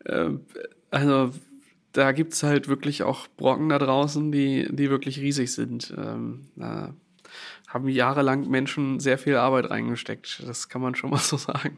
[0.05, 0.29] Äh,
[0.91, 1.31] also
[1.93, 5.93] da gibt's halt wirklich auch Brocken da draußen, die, die wirklich riesig sind.
[5.97, 6.93] Ähm, da
[7.67, 10.43] haben jahrelang Menschen sehr viel Arbeit reingesteckt.
[10.47, 11.77] Das kann man schon mal so sagen.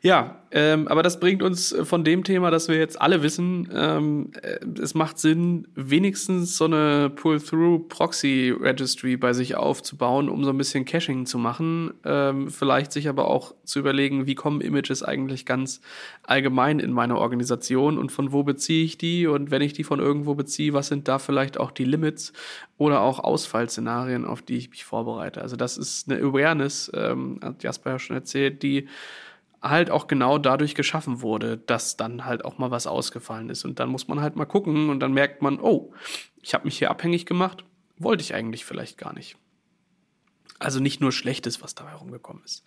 [0.00, 4.30] Ja, ähm, aber das bringt uns von dem Thema, dass wir jetzt alle wissen, ähm,
[4.40, 10.84] äh, es macht Sinn, wenigstens so eine Pull-Through-Proxy-Registry bei sich aufzubauen, um so ein bisschen
[10.84, 11.92] Caching zu machen.
[12.04, 15.80] Ähm, vielleicht sich aber auch zu überlegen, wie kommen Images eigentlich ganz
[16.22, 19.98] allgemein in meine Organisation und von wo beziehe ich die und wenn ich die von
[19.98, 22.32] irgendwo beziehe, was sind da vielleicht auch die Limits
[22.78, 25.42] oder auch Ausfallszenarien, auf die ich mich vorbereite.
[25.42, 28.88] Also das ist eine Awareness, ähm, hat Jasper ja schon erzählt, die
[29.62, 33.64] halt auch genau dadurch geschaffen wurde, dass dann halt auch mal was ausgefallen ist.
[33.64, 35.92] Und dann muss man halt mal gucken und dann merkt man, oh,
[36.42, 37.64] ich habe mich hier abhängig gemacht,
[37.96, 39.36] wollte ich eigentlich vielleicht gar nicht.
[40.58, 42.64] Also nicht nur Schlechtes, was dabei rumgekommen ist.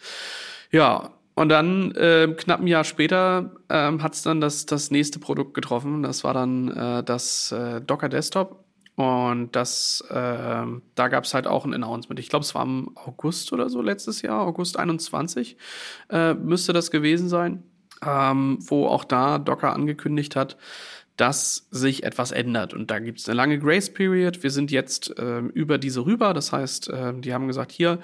[0.72, 5.20] Ja, und dann äh, knapp ein Jahr später ähm, hat es dann das, das nächste
[5.20, 6.04] Produkt getroffen.
[6.04, 8.64] Das war dann äh, das äh, Docker Desktop.
[9.02, 12.20] Und das, äh, da gab es halt auch ein Announcement.
[12.20, 15.58] Ich glaube, es war im August oder so letztes Jahr, August 21
[16.12, 17.64] äh, müsste das gewesen sein,
[18.06, 20.56] ähm, wo auch da Docker angekündigt hat,
[21.18, 22.76] dass sich etwas ändert.
[22.76, 24.44] Und da gibt es eine lange Grace Period.
[24.44, 26.36] Wir sind jetzt äh, über diese rüber.
[26.36, 27.98] Das heißt, äh, die haben gesagt, hier,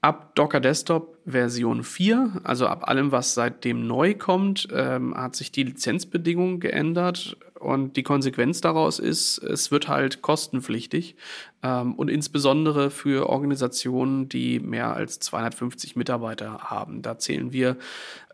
[0.00, 5.50] ab Docker Desktop Version 4, also ab allem, was seitdem neu kommt, ähm, hat sich
[5.50, 11.14] die Lizenzbedingung geändert und die Konsequenz daraus ist, es wird halt kostenpflichtig
[11.62, 17.02] ähm, und insbesondere für Organisationen, die mehr als 250 Mitarbeiter haben.
[17.02, 17.76] Da zählen wir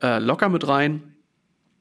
[0.01, 1.15] äh, locker mit rein.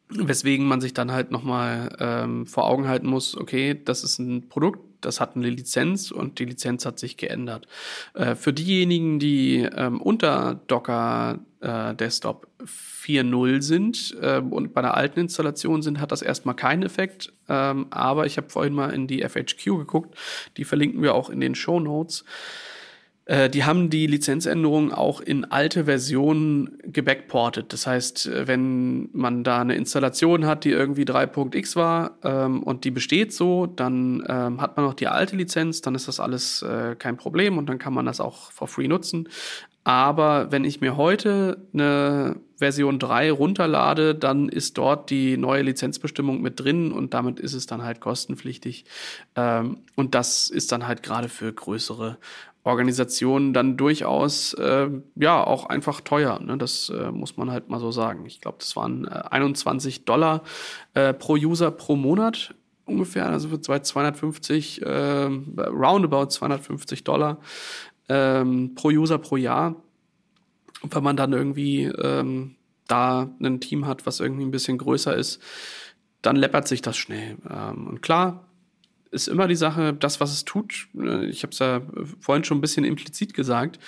[0.09, 4.49] Weswegen man sich dann halt nochmal ähm, vor Augen halten muss, okay, das ist ein
[4.49, 7.67] Produkt, das hat eine Lizenz und die Lizenz hat sich geändert.
[8.13, 14.95] Äh, für diejenigen, die ähm, unter Docker äh, Desktop 4.0 sind äh, und bei einer
[14.95, 17.33] alten Installation sind, hat das erstmal keinen Effekt.
[17.47, 20.17] Ähm, aber ich habe vorhin mal in die FHQ geguckt,
[20.57, 22.25] die verlinken wir auch in den Show Notes.
[23.25, 27.73] Äh, die haben die Lizenzänderungen auch in alte Versionen gebackportet.
[27.73, 32.83] Das heißt, äh, wenn man da eine Installation hat, die irgendwie 3.x war ähm, und
[32.85, 36.61] die besteht so, dann ähm, hat man noch die alte Lizenz, dann ist das alles
[36.61, 39.27] äh, kein Problem und dann kann man das auch for free nutzen.
[39.85, 46.41] Aber wenn ich mir heute eine Version 3 runterlade, dann ist dort die neue Lizenzbestimmung
[46.41, 48.85] mit drin und damit ist es dann halt kostenpflichtig.
[49.35, 52.17] Ähm, und das ist dann halt gerade für größere
[52.63, 56.39] Organisationen dann durchaus äh, ja auch einfach teuer.
[56.39, 56.57] Ne?
[56.57, 58.25] Das äh, muss man halt mal so sagen.
[58.25, 60.41] Ich glaube, das waren äh, 21 Dollar
[60.95, 67.39] äh, pro User pro Monat ungefähr, also für 250, äh, roundabout 250 Dollar.
[68.09, 69.75] Ähm, pro User pro Jahr.
[70.81, 72.55] Und wenn man dann irgendwie ähm,
[72.87, 75.41] da ein Team hat, was irgendwie ein bisschen größer ist,
[76.21, 77.37] dann läppert sich das schnell.
[77.49, 78.45] Ähm, und klar,
[79.15, 80.87] ist immer die Sache, das, was es tut.
[80.99, 81.81] Äh, ich habe es ja
[82.19, 83.79] vorhin schon ein bisschen implizit gesagt.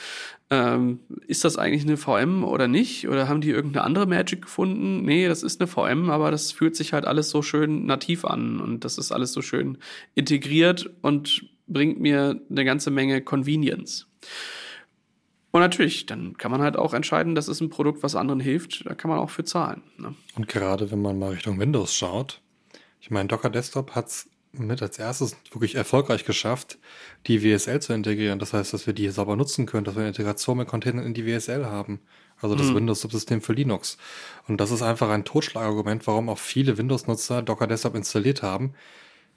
[0.49, 3.07] Ähm, ist das eigentlich eine VM oder nicht?
[3.07, 5.03] Oder haben die irgendeine andere Magic gefunden?
[5.03, 8.61] Nee, das ist eine VM, aber das fühlt sich halt alles so schön nativ an
[8.61, 9.77] und das ist alles so schön
[10.15, 14.06] integriert und bringt mir eine ganze Menge Convenience.
[15.51, 18.85] Und natürlich, dann kann man halt auch entscheiden, das ist ein Produkt, was anderen hilft.
[18.85, 19.81] Da kann man auch für zahlen.
[19.97, 20.13] Ne?
[20.35, 22.41] Und gerade wenn man mal Richtung Windows schaut,
[22.99, 26.77] ich meine, Docker Desktop hat es mit als erstes wirklich erfolgreich geschafft,
[27.27, 28.39] die WSL zu integrieren.
[28.39, 31.13] Das heißt, dass wir die sauber nutzen können, dass wir eine Integration mit Containern in
[31.13, 32.01] die WSL haben.
[32.39, 32.75] Also das mhm.
[32.75, 33.97] Windows-Subsystem für Linux.
[34.47, 38.73] Und das ist einfach ein Totschlagargument, warum auch viele Windows-Nutzer Docker Desktop installiert haben.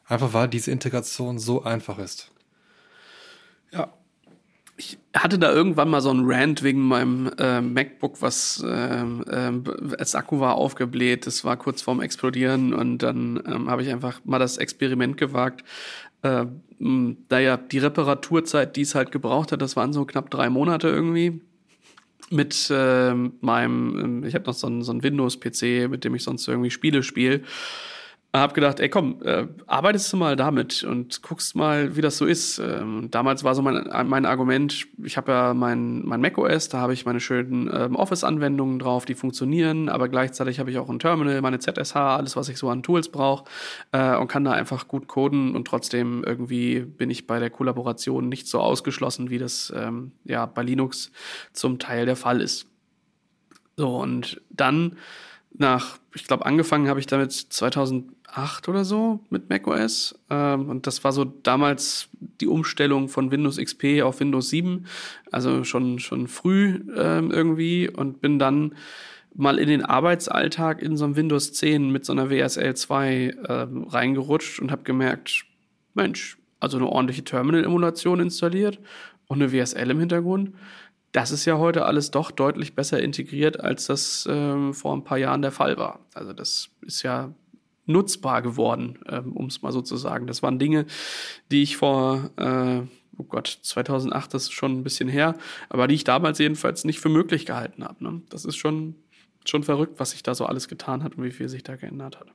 [0.07, 2.31] Einfach weil diese Integration so einfach ist.
[3.73, 3.93] Ja,
[4.81, 9.53] ich hatte da irgendwann mal so einen Rant wegen meinem äh, MacBook, was äh, äh,
[9.99, 11.27] als Akku war aufgebläht.
[11.27, 15.65] Das war kurz vorm Explodieren und dann ähm, habe ich einfach mal das Experiment gewagt.
[16.23, 16.47] Äh,
[16.79, 21.43] naja, die Reparaturzeit, die es halt gebraucht hat, das waren so knapp drei Monate irgendwie.
[22.31, 26.49] Mit äh, meinem, ich habe noch so einen, so einen Windows-PC, mit dem ich sonst
[26.49, 27.43] irgendwie Spiele spiele
[28.33, 32.27] hab gedacht, ey komm, äh, arbeitest du mal damit und guckst mal, wie das so
[32.27, 32.59] ist.
[32.59, 36.93] Ähm, damals war so mein, mein Argument, ich habe ja mein, mein macOS, da habe
[36.93, 41.41] ich meine schönen ähm, Office-Anwendungen drauf, die funktionieren, aber gleichzeitig habe ich auch ein Terminal,
[41.41, 43.47] meine ZSH, alles, was ich so an Tools brauche
[43.91, 48.29] äh, und kann da einfach gut coden und trotzdem irgendwie bin ich bei der Kollaboration
[48.29, 51.11] nicht so ausgeschlossen, wie das ähm, ja bei Linux
[51.53, 52.67] zum Teil der Fall ist.
[53.77, 54.99] So, und dann
[55.61, 60.19] nach, ich glaube, angefangen habe ich damit 2008 oder so mit macOS.
[60.31, 62.09] Ähm, und das war so damals
[62.41, 64.87] die Umstellung von Windows XP auf Windows 7.
[65.31, 68.75] Also schon, schon früh ähm, irgendwie und bin dann
[69.35, 73.85] mal in den Arbeitsalltag in so einem Windows 10 mit so einer WSL 2 ähm,
[73.85, 75.45] reingerutscht und habe gemerkt,
[75.95, 78.81] Mensch, also eine ordentliche Terminal-Emulation installiert
[79.29, 80.53] und eine WSL im Hintergrund
[81.13, 85.19] das ist ja heute alles doch deutlich besser integriert, als das ähm, vor ein paar
[85.19, 86.01] Jahren der Fall war.
[86.15, 87.35] Also das ist ja
[87.87, 90.27] nutzbar geworden, ähm, um es mal so zu sagen.
[90.27, 90.87] Das waren Dinge,
[91.51, 92.83] die ich vor, äh,
[93.19, 95.37] oh Gott, 2008, das ist schon ein bisschen her,
[95.69, 98.05] aber die ich damals jedenfalls nicht für möglich gehalten habe.
[98.05, 98.23] Ne?
[98.31, 98.95] Das ist schon,
[99.45, 102.21] schon verrückt, was sich da so alles getan hat und wie viel sich da geändert
[102.21, 102.29] hat.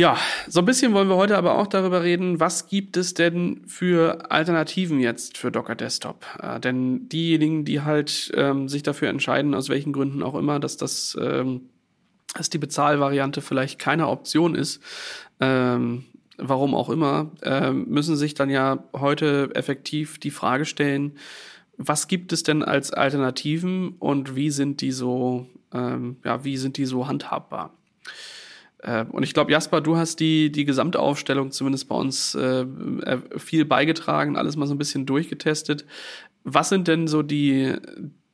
[0.00, 0.16] Ja,
[0.48, 4.30] so ein bisschen wollen wir heute aber auch darüber reden, was gibt es denn für
[4.32, 6.24] Alternativen jetzt für Docker Desktop?
[6.40, 10.78] Äh, denn diejenigen, die halt ähm, sich dafür entscheiden, aus welchen Gründen auch immer, dass
[10.78, 11.68] das, ähm,
[12.32, 14.80] dass die Bezahlvariante vielleicht keine Option ist,
[15.38, 16.06] ähm,
[16.38, 21.18] warum auch immer, ähm, müssen sich dann ja heute effektiv die Frage stellen,
[21.76, 26.78] was gibt es denn als Alternativen und wie sind die so, ähm, ja, wie sind
[26.78, 27.74] die so handhabbar?
[28.82, 32.62] Äh, und ich glaube, Jasper, du hast die, die gesamte Aufstellung zumindest bei uns äh,
[32.62, 35.84] äh, viel beigetragen, alles mal so ein bisschen durchgetestet.
[36.44, 37.76] Was sind denn so die,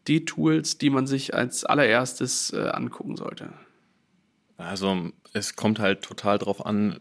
[0.06, 3.52] die Tools, die man sich als allererstes äh, angucken sollte?
[4.59, 7.00] Also es kommt halt total drauf an,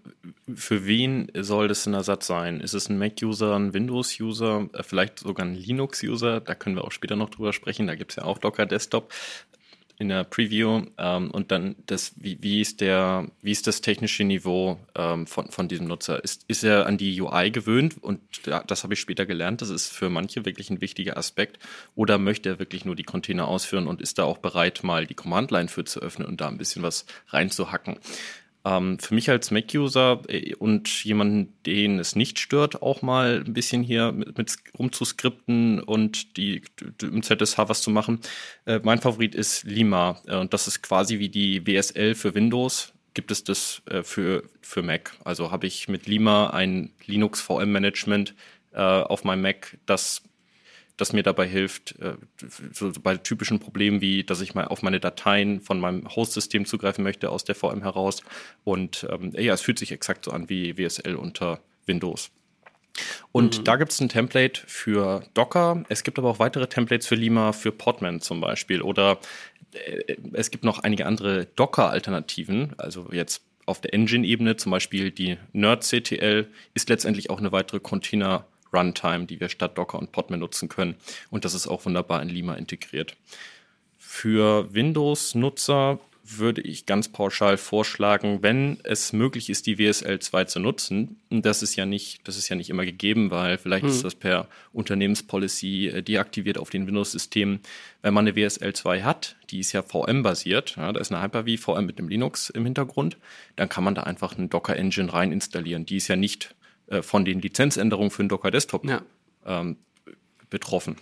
[0.53, 2.60] für wen soll das ein Ersatz sein?
[2.60, 6.41] Ist es ein Mac-User, ein Windows-User, äh, vielleicht sogar ein Linux-User?
[6.41, 7.88] Da können wir auch später noch drüber sprechen.
[7.88, 9.13] Da gibt es ja auch Docker Desktop
[9.97, 14.23] in der Preview ähm, und dann das, wie, wie ist der, wie ist das technische
[14.23, 16.23] Niveau ähm, von, von diesem Nutzer?
[16.23, 19.69] Ist, ist er an die UI gewöhnt und ja, das habe ich später gelernt, das
[19.69, 21.60] ist für manche wirklich ein wichtiger Aspekt
[21.95, 25.15] oder möchte er wirklich nur die Container ausführen und ist da auch bereit, mal die
[25.15, 27.97] Command-Line für zu öffnen und da ein bisschen was reinzuhacken?
[28.65, 33.54] Ähm, für mich als Mac-User äh, und jemanden, den es nicht stört, auch mal ein
[33.54, 36.63] bisschen hier mit, mit rumzuskripten und die,
[37.01, 38.21] im ZSH was zu machen.
[38.65, 42.93] Äh, mein Favorit ist Lima äh, und das ist quasi wie die WSL für Windows.
[43.13, 45.13] Gibt es das äh, für, für Mac?
[45.23, 48.34] Also habe ich mit Lima ein Linux VM Management
[48.73, 50.23] äh, auf meinem Mac, das
[50.97, 52.13] das mir dabei hilft, äh,
[52.71, 57.03] so bei typischen Problemen wie, dass ich mal auf meine Dateien von meinem Host-System zugreifen
[57.03, 58.21] möchte aus der VM heraus.
[58.63, 62.31] Und ähm, ja, es fühlt sich exakt so an wie WSL unter Windows.
[63.31, 63.63] Und mhm.
[63.65, 65.84] da gibt es ein Template für Docker.
[65.89, 68.81] Es gibt aber auch weitere Templates für Lima, für Podman zum Beispiel.
[68.81, 69.19] Oder
[69.73, 72.73] äh, es gibt noch einige andere Docker-Alternativen.
[72.77, 78.45] Also jetzt auf der Engine-Ebene, zum Beispiel die Nerd-CTL, ist letztendlich auch eine weitere Container-
[78.75, 80.95] Runtime, die wir statt Docker und Podman nutzen können.
[81.29, 83.15] Und das ist auch wunderbar in Lima integriert.
[83.97, 90.59] Für Windows-Nutzer würde ich ganz pauschal vorschlagen, wenn es möglich ist, die WSL 2 zu
[90.59, 93.91] nutzen, und das ist ja nicht, das ist ja nicht immer gegeben, weil vielleicht hm.
[93.91, 97.59] ist das per Unternehmenspolicy äh, deaktiviert auf den Windows-Systemen.
[98.01, 101.75] Wenn man eine WSL 2 hat, die ist ja VM-basiert, ja, da ist eine Hyper-V
[101.75, 103.17] VM mit einem Linux im Hintergrund,
[103.55, 105.85] dann kann man da einfach eine Docker-Engine rein installieren.
[105.85, 106.55] Die ist ja nicht
[106.88, 109.02] äh, von den Lizenzänderungen für den Docker-Desktop ja.
[109.45, 109.78] ähm,
[110.50, 110.98] betroffen.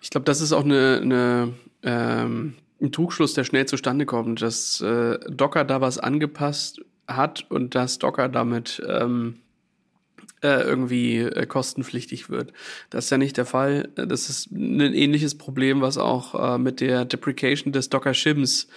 [0.00, 4.80] Ich glaube, das ist auch eine, eine ähm ein Trugschluss, der schnell zustande kommt, dass
[4.80, 9.38] äh, Docker da was angepasst hat und dass Docker damit ähm,
[10.42, 12.52] äh, irgendwie äh, kostenpflichtig wird.
[12.88, 13.88] Das ist ja nicht der Fall.
[13.94, 18.68] Das ist ein ähnliches Problem, was auch äh, mit der Deprecation des Docker Shims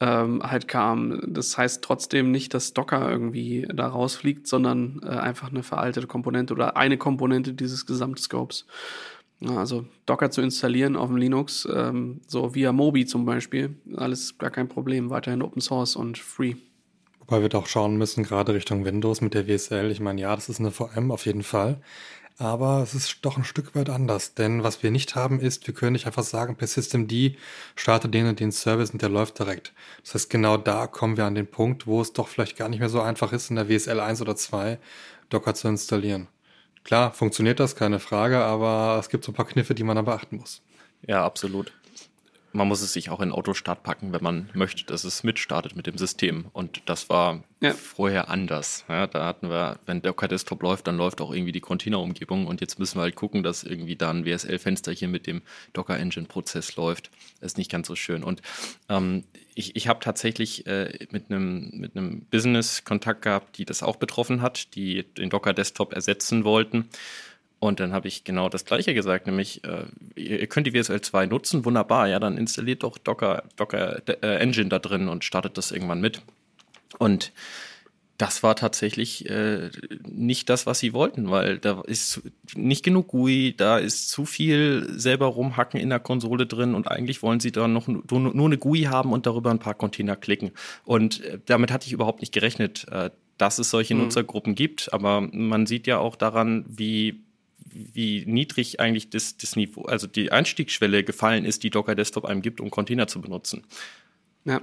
[0.00, 1.20] ähm, halt kam.
[1.32, 6.54] Das heißt trotzdem nicht, dass Docker irgendwie da rausfliegt, sondern äh, einfach eine veraltete Komponente
[6.54, 8.66] oder eine Komponente dieses Gesamtscopes.
[9.48, 14.50] Also Docker zu installieren auf dem Linux, ähm, so via Mobi zum Beispiel, alles gar
[14.50, 16.54] kein Problem, weiterhin Open Source und free.
[17.32, 19.90] Wobei wir doch schauen müssen, gerade Richtung Windows mit der WSL.
[19.90, 21.80] Ich meine, ja, das ist eine VM auf jeden Fall.
[22.36, 24.34] Aber es ist doch ein Stück weit anders.
[24.34, 27.10] Denn was wir nicht haben, ist, wir können nicht einfach sagen, per Systemd
[27.74, 29.72] starte den und den Service und der läuft direkt.
[30.04, 32.80] Das heißt, genau da kommen wir an den Punkt, wo es doch vielleicht gar nicht
[32.80, 34.78] mehr so einfach ist, in der WSL 1 oder 2
[35.30, 36.28] Docker zu installieren.
[36.84, 40.02] Klar, funktioniert das, keine Frage, aber es gibt so ein paar Kniffe, die man da
[40.02, 40.60] beachten muss.
[41.06, 41.72] Ja, absolut
[42.52, 45.86] man muss es sich auch in Autostart packen, wenn man möchte, dass es mitstartet mit
[45.86, 46.46] dem System.
[46.52, 47.72] Und das war ja.
[47.72, 48.84] vorher anders.
[48.88, 52.46] Ja, da hatten wir, wenn Docker Desktop läuft, dann läuft auch irgendwie die Container-Umgebung.
[52.46, 56.76] Und jetzt müssen wir halt gucken, dass irgendwie da ein WSL-Fensterchen mit dem Docker Engine-Prozess
[56.76, 57.10] läuft.
[57.40, 58.22] Das ist nicht ganz so schön.
[58.22, 58.42] Und
[58.88, 63.82] ähm, ich, ich habe tatsächlich äh, mit einem mit einem Business Kontakt gehabt, die das
[63.82, 66.88] auch betroffen hat, die den Docker Desktop ersetzen wollten.
[67.62, 69.84] Und dann habe ich genau das Gleiche gesagt, nämlich äh,
[70.16, 74.68] ihr könnt die WSL 2 nutzen, wunderbar, ja, dann installiert doch Docker, Docker äh, Engine
[74.68, 76.22] da drin und startet das irgendwann mit.
[76.98, 77.32] Und
[78.18, 79.70] das war tatsächlich äh,
[80.04, 82.22] nicht das, was sie wollten, weil da ist
[82.56, 87.22] nicht genug GUI, da ist zu viel selber rumhacken in der Konsole drin und eigentlich
[87.22, 90.50] wollen sie da noch nur eine GUI haben und darüber ein paar Container klicken.
[90.84, 94.00] Und äh, damit hatte ich überhaupt nicht gerechnet, äh, dass es solche mhm.
[94.02, 97.22] Nutzergruppen gibt, aber man sieht ja auch daran, wie
[97.72, 102.42] wie niedrig eigentlich das, das Niveau, also die Einstiegsschwelle gefallen ist, die Docker Desktop einem
[102.42, 103.64] gibt, um Container zu benutzen.
[104.44, 104.60] Ja.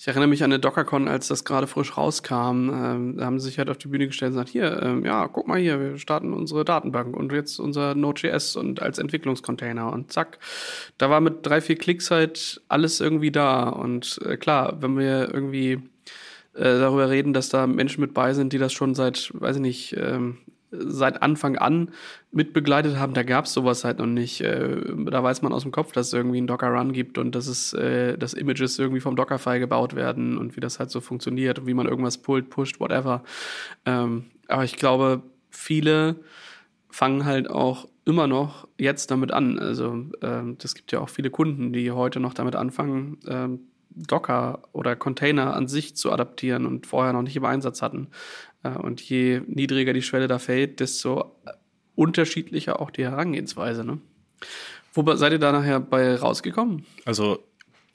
[0.00, 2.70] Ich erinnere mich an eine DockerCon, als das gerade frisch rauskam.
[2.72, 5.26] Ähm, da haben sie sich halt auf die Bühne gestellt und gesagt, hier, ähm, ja,
[5.26, 10.12] guck mal hier, wir starten unsere Datenbank und jetzt unser Node.js und als Entwicklungscontainer und
[10.12, 10.38] zack.
[10.98, 13.68] Da war mit drei, vier Klicks halt alles irgendwie da.
[13.68, 15.80] Und äh, klar, wenn wir irgendwie
[16.54, 19.62] äh, darüber reden, dass da Menschen mit bei sind, die das schon seit, weiß ich
[19.62, 20.38] nicht, ähm,
[20.70, 21.90] seit Anfang an
[22.30, 24.40] mitbegleitet haben, da gab es sowas halt noch nicht.
[24.40, 27.46] Äh, da weiß man aus dem Kopf, dass es irgendwie einen Docker-Run gibt und dass
[27.46, 31.58] es, äh, dass Images irgendwie vom Dockerfile gebaut werden und wie das halt so funktioniert
[31.58, 33.22] und wie man irgendwas pullt, pusht, whatever.
[33.86, 36.16] Ähm, aber ich glaube, viele
[36.90, 39.58] fangen halt auch immer noch jetzt damit an.
[39.58, 44.62] Also ähm, das gibt ja auch viele Kunden, die heute noch damit anfangen, ähm, Docker
[44.72, 48.08] oder Container an sich zu adaptieren und vorher noch nicht im Einsatz hatten.
[48.62, 51.36] Äh, und je niedriger die Schwelle da fällt, desto
[51.94, 53.84] unterschiedlicher auch die Herangehensweise.
[53.84, 53.98] Ne?
[54.92, 56.84] Wo seid ihr da nachher bei rausgekommen?
[57.04, 57.42] Also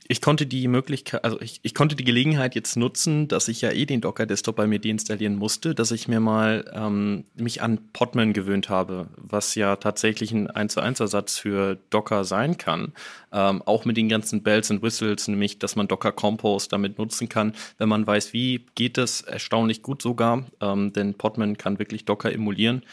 [0.08, 3.72] ich konnte die Möglichkeit, also ich, ich konnte die Gelegenheit jetzt nutzen, dass ich ja
[3.72, 7.80] eh den Docker Desktop bei mir deinstallieren musste, dass ich mir mal ähm, mich an
[7.94, 12.94] Podman gewöhnt habe, was ja tatsächlich ein 1 zu 1 Ersatz für Docker sein kann.
[13.32, 17.30] Ähm, auch mit den ganzen Bells und Whistles, nämlich, dass man Docker Compose damit nutzen
[17.30, 17.54] kann.
[17.78, 22.32] Wenn man weiß, wie geht das, erstaunlich gut sogar, ähm, denn Podman kann wirklich Docker
[22.32, 22.84] emulieren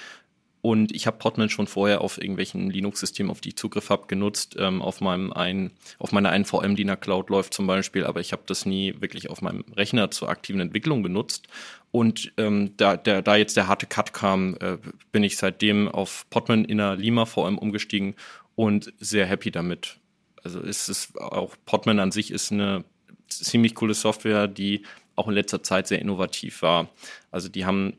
[0.62, 4.56] und ich habe Podman schon vorher auf irgendwelchen Linux-Systemen, auf die ich Zugriff habe, genutzt.
[4.58, 8.04] Ähm, auf meinem einen, auf meiner einen VM, die in der Cloud läuft zum Beispiel,
[8.04, 11.48] aber ich habe das nie wirklich auf meinem Rechner zur aktiven Entwicklung genutzt.
[11.92, 14.76] Und ähm, da, der, da jetzt der harte Cut kam, äh,
[15.12, 18.14] bin ich seitdem auf Podman in der Lima VM umgestiegen
[18.54, 19.98] und sehr happy damit.
[20.44, 22.84] Also ist es auch Podman an sich ist eine
[23.28, 24.82] ziemlich coole Software, die
[25.16, 26.88] auch in letzter Zeit sehr innovativ war.
[27.30, 27.94] Also die haben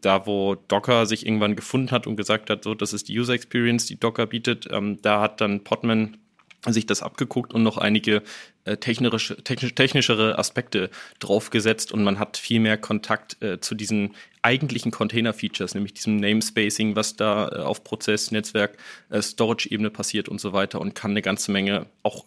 [0.00, 3.34] da wo Docker sich irgendwann gefunden hat und gesagt hat, so, das ist die User
[3.34, 6.16] Experience, die Docker bietet, ähm, da hat dann Podman
[6.66, 8.22] sich das abgeguckt und noch einige
[8.64, 14.14] äh, technische, technisch, technischere Aspekte draufgesetzt und man hat viel mehr Kontakt äh, zu diesen
[14.42, 18.76] eigentlichen Container-Features, nämlich diesem Namespacing, was da äh, auf Prozess, Netzwerk,
[19.10, 22.26] äh, Storage-Ebene passiert und so weiter und kann eine ganze Menge auch,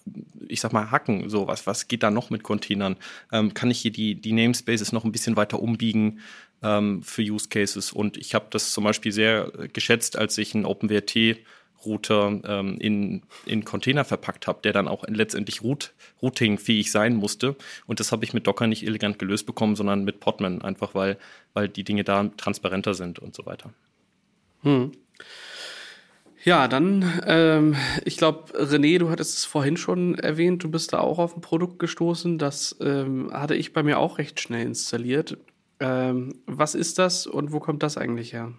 [0.50, 1.30] ich sag mal, hacken.
[1.30, 2.98] So, was, was geht da noch mit Containern?
[3.32, 6.20] Ähm, kann ich hier die, die Namespaces noch ein bisschen weiter umbiegen?
[6.66, 7.92] Ähm, für Use Cases.
[7.92, 11.38] Und ich habe das zum Beispiel sehr geschätzt, als ich ein OpenWrt
[11.86, 17.56] Router ähm, in, in Container verpackt habe, der dann auch letztendlich root, routingfähig sein musste.
[17.86, 21.18] Und das habe ich mit Docker nicht elegant gelöst bekommen, sondern mit Podman, einfach weil,
[21.54, 23.72] weil die Dinge da transparenter sind und so weiter.
[24.64, 24.94] Hm.
[26.44, 31.00] Ja, dann, ähm, ich glaube, René, du hattest es vorhin schon erwähnt, du bist da
[31.00, 32.38] auch auf ein Produkt gestoßen.
[32.38, 35.38] Das ähm, hatte ich bei mir auch recht schnell installiert.
[35.80, 38.54] Ähm, was ist das und wo kommt das eigentlich her?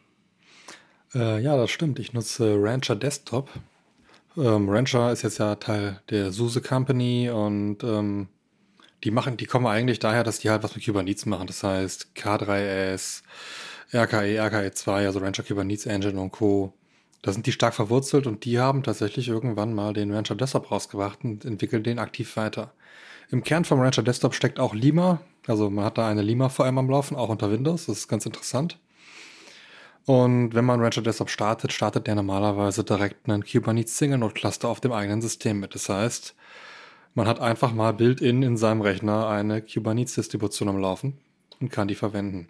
[1.15, 1.99] Äh, ja, das stimmt.
[1.99, 3.51] Ich nutze Rancher Desktop.
[4.37, 8.29] Ähm, Rancher ist jetzt ja Teil der SUSE Company und ähm,
[9.05, 11.47] die machen, die kommen eigentlich daher, dass die halt was mit Kubernetes machen.
[11.47, 13.23] Das heißt K3S,
[13.95, 16.75] RKE, RKE2, also Rancher Kubernetes Engine und Co.
[17.23, 21.25] Da sind die stark verwurzelt und die haben tatsächlich irgendwann mal den Rancher Desktop rausgebracht
[21.25, 22.73] und entwickeln den aktiv weiter.
[23.31, 25.21] Im Kern vom Rancher Desktop steckt auch Lima.
[25.47, 27.87] Also man hat da eine Lima VM am Laufen, auch unter Windows.
[27.87, 28.79] Das ist ganz interessant.
[30.07, 34.69] Und wenn man Rancher Desktop startet, startet der normalerweise direkt einen Kubernetes Single Node Cluster
[34.69, 35.75] auf dem eigenen System mit.
[35.75, 36.35] Das heißt,
[37.15, 41.19] man hat einfach mal Build-in in seinem Rechner eine Kubernetes Distribution am Laufen
[41.61, 42.49] und kann die verwenden.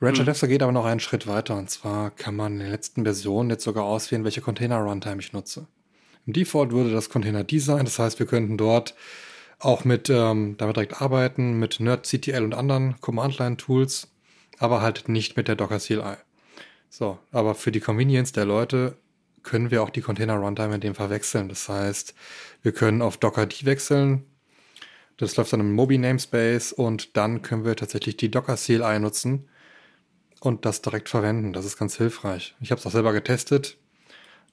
[0.00, 0.26] Rancher hm.
[0.26, 1.56] Desktop geht aber noch einen Schritt weiter.
[1.56, 5.32] Und zwar kann man in den letzten Versionen jetzt sogar auswählen, welche Container Runtime ich
[5.32, 5.66] nutze.
[6.26, 7.84] Im Default würde das Container D sein.
[7.84, 8.94] Das heißt, wir könnten dort
[9.64, 14.08] auch mit ähm, damit direkt arbeiten, mit NerdCTL und anderen Command-Line-Tools,
[14.58, 16.16] aber halt nicht mit der Docker CLI.
[16.90, 18.96] So, aber für die Convenience der Leute
[19.42, 21.48] können wir auch die Container Runtime in dem Fall wechseln.
[21.48, 22.14] Das heißt,
[22.62, 24.24] wir können auf Docker-D wechseln.
[25.16, 29.48] Das läuft dann im Mobi Namespace und dann können wir tatsächlich die Docker CLI nutzen
[30.40, 31.52] und das direkt verwenden.
[31.52, 32.56] Das ist ganz hilfreich.
[32.60, 33.78] Ich habe es auch selber getestet.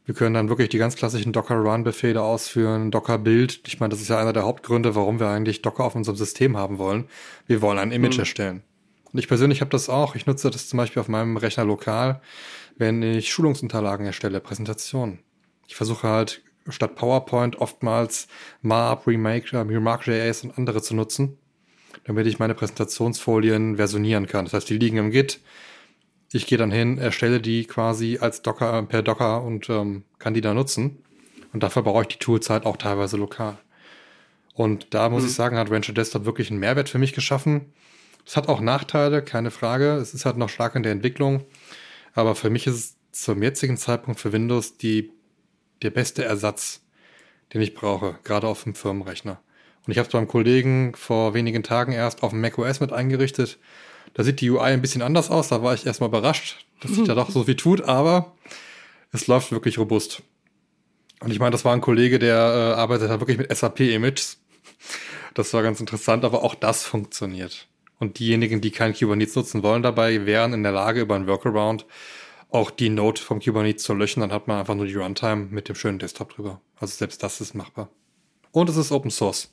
[0.10, 3.62] Wir können dann wirklich die ganz klassischen Docker-Run-Befehle ausführen, Docker-Build.
[3.68, 6.58] Ich meine, das ist ja einer der Hauptgründe, warum wir eigentlich Docker auf unserem System
[6.58, 7.08] haben wollen.
[7.46, 8.22] Wir wollen ein Image mhm.
[8.22, 8.64] erstellen.
[9.14, 10.16] Und ich persönlich habe das auch.
[10.16, 12.22] Ich nutze das zum Beispiel auf meinem Rechner lokal,
[12.76, 15.20] wenn ich Schulungsunterlagen erstelle, Präsentationen.
[15.68, 18.28] Ich versuche halt statt PowerPoint oftmals
[18.64, 21.38] Marp, Remake, äh, Remark.js und andere zu nutzen,
[22.06, 24.46] damit ich meine Präsentationsfolien versionieren kann.
[24.46, 25.40] Das heißt, die liegen im Git.
[26.32, 30.42] Ich gehe dann hin, erstelle die quasi als Docker per Docker und ähm, kann die
[30.42, 31.04] da nutzen.
[31.54, 33.58] Und dafür brauche ich die Tools halt auch teilweise lokal.
[34.54, 35.30] Und da muss mhm.
[35.30, 37.74] ich sagen, hat Rancher Desktop wirklich einen Mehrwert für mich geschaffen.
[38.26, 39.94] Es hat auch Nachteile, keine Frage.
[39.94, 41.46] Es ist halt noch stark in der Entwicklung.
[42.14, 45.12] Aber für mich ist es zum jetzigen Zeitpunkt für Windows die,
[45.82, 46.82] der beste Ersatz,
[47.54, 49.40] den ich brauche, gerade auf dem Firmenrechner.
[49.86, 53.58] Und ich habe es beim Kollegen vor wenigen Tagen erst auf dem macOS mit eingerichtet.
[54.14, 55.50] Da sieht die UI ein bisschen anders aus.
[55.50, 58.36] Da war ich erstmal überrascht, dass sich da doch so viel tut, aber
[59.12, 60.22] es läuft wirklich robust.
[61.22, 64.38] Und ich meine, das war ein Kollege, der äh, arbeitet halt wirklich mit SAP-Images.
[65.34, 67.68] Das war ganz interessant, aber auch das funktioniert.
[68.00, 71.86] Und diejenigen, die kein Kubernetes nutzen wollen dabei, wären in der Lage, über ein Workaround
[72.52, 74.22] auch die Node vom Kubernetes zu löschen.
[74.22, 76.62] Dann hat man einfach nur die Runtime mit dem schönen Desktop drüber.
[76.78, 77.90] Also selbst das ist machbar.
[78.52, 79.52] Und es ist Open Source.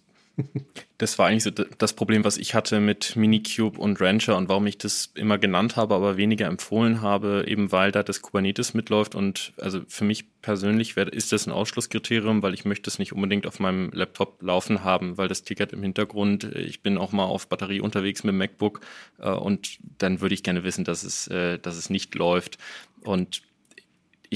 [0.98, 4.66] Das war eigentlich so das Problem, was ich hatte mit Minikube und Rancher und warum
[4.66, 9.14] ich das immer genannt habe, aber weniger empfohlen habe, eben weil da das Kubernetes mitläuft
[9.14, 13.12] und also für mich persönlich wär, ist das ein Ausschlusskriterium, weil ich möchte es nicht
[13.12, 17.24] unbedingt auf meinem Laptop laufen haben, weil das Ticket im Hintergrund, ich bin auch mal
[17.24, 18.80] auf Batterie unterwegs mit dem MacBook
[19.18, 22.58] äh, und dann würde ich gerne wissen, dass es, äh, dass es nicht läuft.
[23.02, 23.42] Und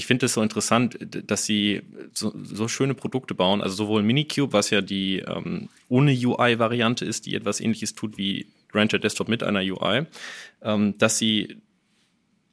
[0.01, 0.97] ich finde es so interessant,
[1.27, 3.61] dass sie so, so, schöne Produkte bauen.
[3.61, 8.47] Also sowohl Minikube, was ja die ähm, ohne UI-Variante ist, die etwas ähnliches tut wie
[8.73, 10.07] Rancher Desktop mit einer UI,
[10.63, 11.61] ähm, dass sie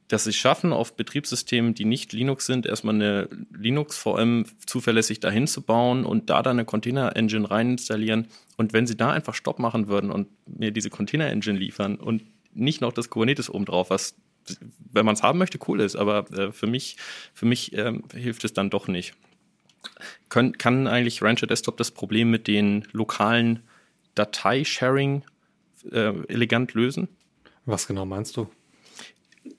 [0.09, 5.62] dass sie schaffen, auf Betriebssystemen, die nicht Linux sind, erstmal eine Linux-VM zuverlässig dahin zu
[5.62, 8.28] bauen und da dann eine Container-Engine rein installieren.
[8.59, 12.82] Und wenn sie da einfach Stopp machen würden und mir diese Container-Engine liefern und nicht
[12.82, 14.16] noch das Kubernetes oben drauf, was
[14.92, 16.96] wenn man es haben möchte, cool ist, aber äh, für mich,
[17.34, 19.14] für mich ähm, hilft es dann doch nicht.
[20.28, 23.62] Können, kann eigentlich Rancher Desktop das Problem mit den lokalen
[24.14, 25.22] Dateisharing
[25.90, 27.09] äh, elegant lösen?
[27.64, 28.49] Was genau meinst du?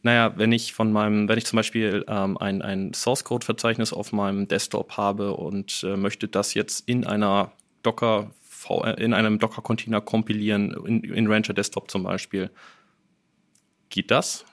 [0.04, 3.94] Naja, wenn ich von meinem, wenn ich zum Beispiel ähm, ein, ein Source Code Verzeichnis
[3.94, 8.32] auf meinem Desktop habe und äh, möchte das jetzt in einer Docker
[8.70, 12.50] äh, in einem Docker Container kompilieren, in, in Rancher Desktop zum Beispiel,
[13.90, 14.46] geht das?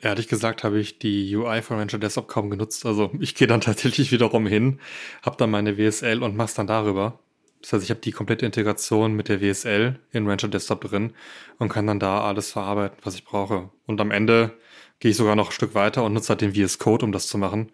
[0.00, 2.84] Ehrlich gesagt habe ich die UI von Rancher Desktop kaum genutzt.
[2.84, 4.80] Also ich gehe dann tatsächlich wiederum hin,
[5.22, 7.18] habe dann meine WSL und mache es dann darüber.
[7.62, 11.14] Das heißt, ich habe die komplette Integration mit der WSL in Rancher Desktop drin
[11.58, 13.70] und kann dann da alles verarbeiten, was ich brauche.
[13.86, 14.56] Und am Ende
[15.00, 17.26] gehe ich sogar noch ein Stück weiter und nutze halt den VS Code, um das
[17.26, 17.72] zu machen.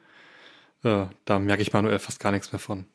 [0.84, 2.86] Äh, da merke ich manuell fast gar nichts mehr von.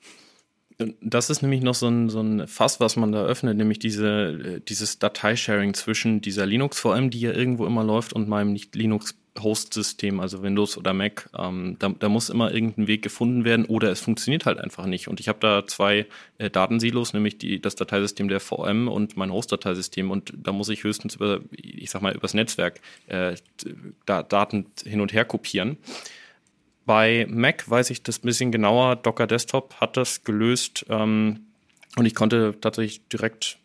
[1.01, 4.07] Das ist nämlich noch so ein, so ein Fass, was man da öffnet, nämlich diese,
[4.07, 10.19] äh, dieses Dateisharing zwischen dieser Linux-VM, die ja irgendwo immer läuft, und meinem Nicht-Linux Host-System,
[10.19, 11.29] also Windows oder Mac.
[11.37, 15.07] Ähm, da, da, muss immer irgendein Weg gefunden werden oder es funktioniert halt einfach nicht.
[15.07, 16.05] Und ich habe da zwei
[16.37, 20.11] äh, Datensilos, nämlich die, das Dateisystem der VM und mein Host-Dateisystem.
[20.11, 23.35] Und da muss ich höchstens über, ich sag mal, übers Netzwerk äh,
[24.05, 25.77] da, Daten hin und her kopieren.
[26.87, 28.95] Bei Mac weiß ich das ein bisschen genauer.
[28.95, 31.41] Docker Desktop hat das gelöst ähm,
[31.97, 33.59] und ich konnte tatsächlich direkt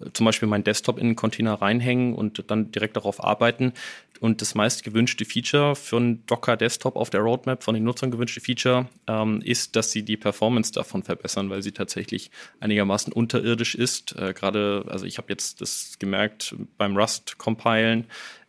[0.00, 3.72] äh, zum Beispiel meinen Desktop in einen Container reinhängen und dann direkt darauf arbeiten.
[4.20, 8.12] Und das meist gewünschte Feature für einen Docker Desktop auf der Roadmap von den Nutzern
[8.12, 13.74] gewünschte Feature ähm, ist, dass sie die Performance davon verbessern, weil sie tatsächlich einigermaßen unterirdisch
[13.74, 14.14] ist.
[14.14, 18.04] Äh, Gerade, also ich habe jetzt das gemerkt beim Rust-Compilen,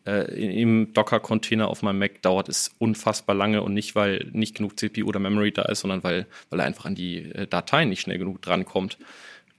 [0.06, 4.80] äh, im Docker-Container auf meinem Mac dauert es unfassbar lange und nicht, weil nicht genug
[4.80, 8.02] CPU oder Memory da ist, sondern weil, weil er einfach an die äh, Dateien nicht
[8.02, 8.98] schnell genug drankommt.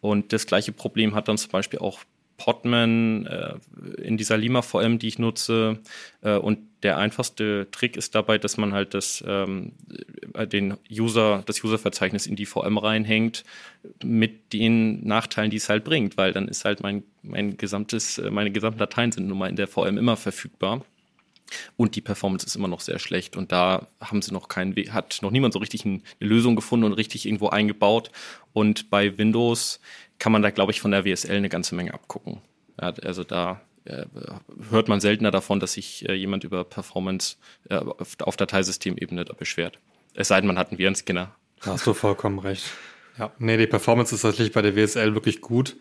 [0.00, 2.00] Und das gleiche Problem hat dann zum Beispiel auch
[2.40, 3.54] Podman äh,
[4.02, 5.78] in dieser Lima VM, die ich nutze.
[6.22, 10.19] Äh, und der einfachste Trick ist dabei, dass man halt das, ähm, äh,
[10.52, 13.44] den User, das Userverzeichnis in die VM reinhängt
[14.02, 18.30] mit den Nachteilen, die es halt bringt, weil dann ist halt mein, mein gesamtes, äh,
[18.30, 20.84] meine gesamten Dateien sind nun mal in der VM immer verfügbar.
[21.76, 23.36] Und die Performance ist immer noch sehr schlecht.
[23.36, 26.84] Und da haben sie noch keinen Weg, hat noch niemand so richtig eine Lösung gefunden
[26.84, 28.10] und richtig irgendwo eingebaut.
[28.52, 29.80] Und bei Windows
[30.18, 32.40] kann man da, glaube ich, von der WSL eine ganze Menge abgucken.
[32.80, 34.04] Ja, also da äh,
[34.70, 37.36] hört man seltener davon, dass sich äh, jemand über Performance
[37.68, 39.78] äh, auf, auf Dateisystemebene da beschwert.
[40.14, 41.34] Es sei denn, man hat einen Virenscanner.
[41.62, 42.64] Da hast du vollkommen recht.
[43.18, 45.76] Ja, nee, die Performance ist tatsächlich bei der WSL wirklich gut.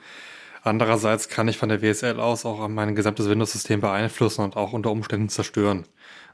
[0.62, 4.92] Andererseits kann ich von der WSL aus auch mein gesamtes Windows-System beeinflussen und auch unter
[4.92, 5.86] Umständen zerstören.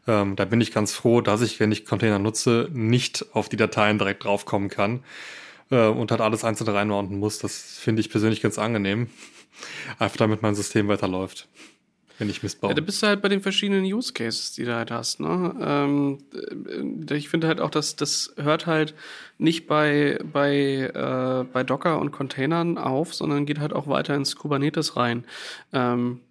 [0.07, 3.57] Ähm, da bin ich ganz froh, dass ich, wenn ich Container nutze, nicht auf die
[3.57, 5.03] Dateien direkt draufkommen kann
[5.71, 7.39] äh, und halt alles einzeln reinmounten muss.
[7.39, 9.09] Das finde ich persönlich ganz angenehm.
[9.99, 11.47] Einfach damit mein System weiterläuft.
[12.17, 12.69] Wenn ich missbaue.
[12.69, 15.19] Ja, da bist du halt bei den verschiedenen Use Cases, die du halt hast.
[15.19, 15.55] Ne?
[15.59, 16.17] Ähm,
[17.09, 18.93] äh, ich finde halt auch, dass das hört halt
[19.37, 24.35] nicht bei, bei, äh, bei Docker und Containern auf, sondern geht halt auch weiter ins
[24.35, 25.25] Kubernetes rein.
[25.73, 26.21] Ähm,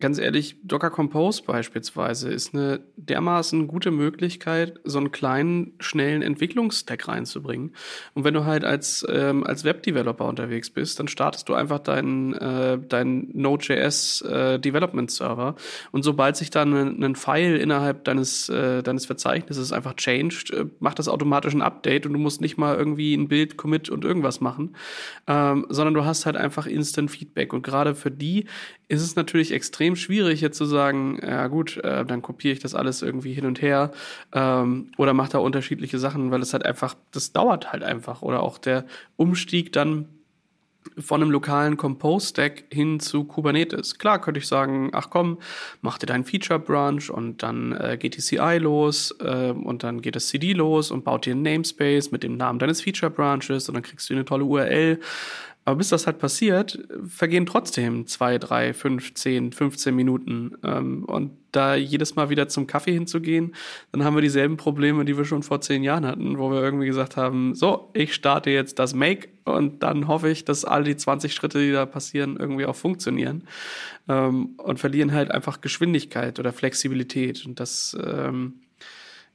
[0.00, 7.08] ganz ehrlich, Docker Compose beispielsweise ist eine dermaßen gute Möglichkeit, so einen kleinen, schnellen Entwicklungsstack
[7.08, 7.72] reinzubringen.
[8.14, 12.34] Und wenn du halt als, ähm, als Web-Developer unterwegs bist, dann startest du einfach deinen,
[12.34, 15.56] äh, deinen Node.js äh, Development Server.
[15.90, 20.66] Und sobald sich dann ein, ein File innerhalb deines, äh, deines Verzeichnisses einfach changed, äh,
[20.78, 24.04] macht das automatisch ein Update und du musst nicht mal irgendwie ein Bild, Commit und
[24.04, 24.76] irgendwas machen,
[25.26, 27.52] ähm, sondern du hast halt einfach Instant Feedback.
[27.52, 28.46] Und gerade für die
[28.88, 32.74] ist es natürlich extrem schwierig, jetzt zu sagen, ja gut, äh, dann kopiere ich das
[32.74, 33.92] alles irgendwie hin und her
[34.32, 38.22] ähm, oder mache da unterschiedliche Sachen, weil es halt einfach, das dauert halt einfach.
[38.22, 38.84] Oder auch der
[39.16, 40.08] Umstieg dann
[40.96, 43.98] von einem lokalen Compose-Stack hin zu Kubernetes.
[43.98, 45.38] Klar könnte ich sagen, ach komm,
[45.80, 50.16] mach dir deinen Feature-Branch und dann äh, geht die CI los äh, und dann geht
[50.16, 53.82] das CD los und baut dir einen Namespace mit dem Namen deines Feature-Branches und dann
[53.82, 55.00] kriegst du eine tolle URL
[55.68, 60.56] aber bis das halt passiert, vergehen trotzdem zwei, drei, fünf, zehn, 15 Minuten.
[60.64, 63.54] Ähm, und da jedes Mal wieder zum Kaffee hinzugehen,
[63.92, 66.86] dann haben wir dieselben Probleme, die wir schon vor zehn Jahren hatten, wo wir irgendwie
[66.86, 70.96] gesagt haben, so, ich starte jetzt das Make und dann hoffe ich, dass all die
[70.96, 73.44] 20 Schritte, die da passieren, irgendwie auch funktionieren.
[74.08, 77.44] Ähm, und verlieren halt einfach Geschwindigkeit oder Flexibilität.
[77.44, 78.60] Und das ähm,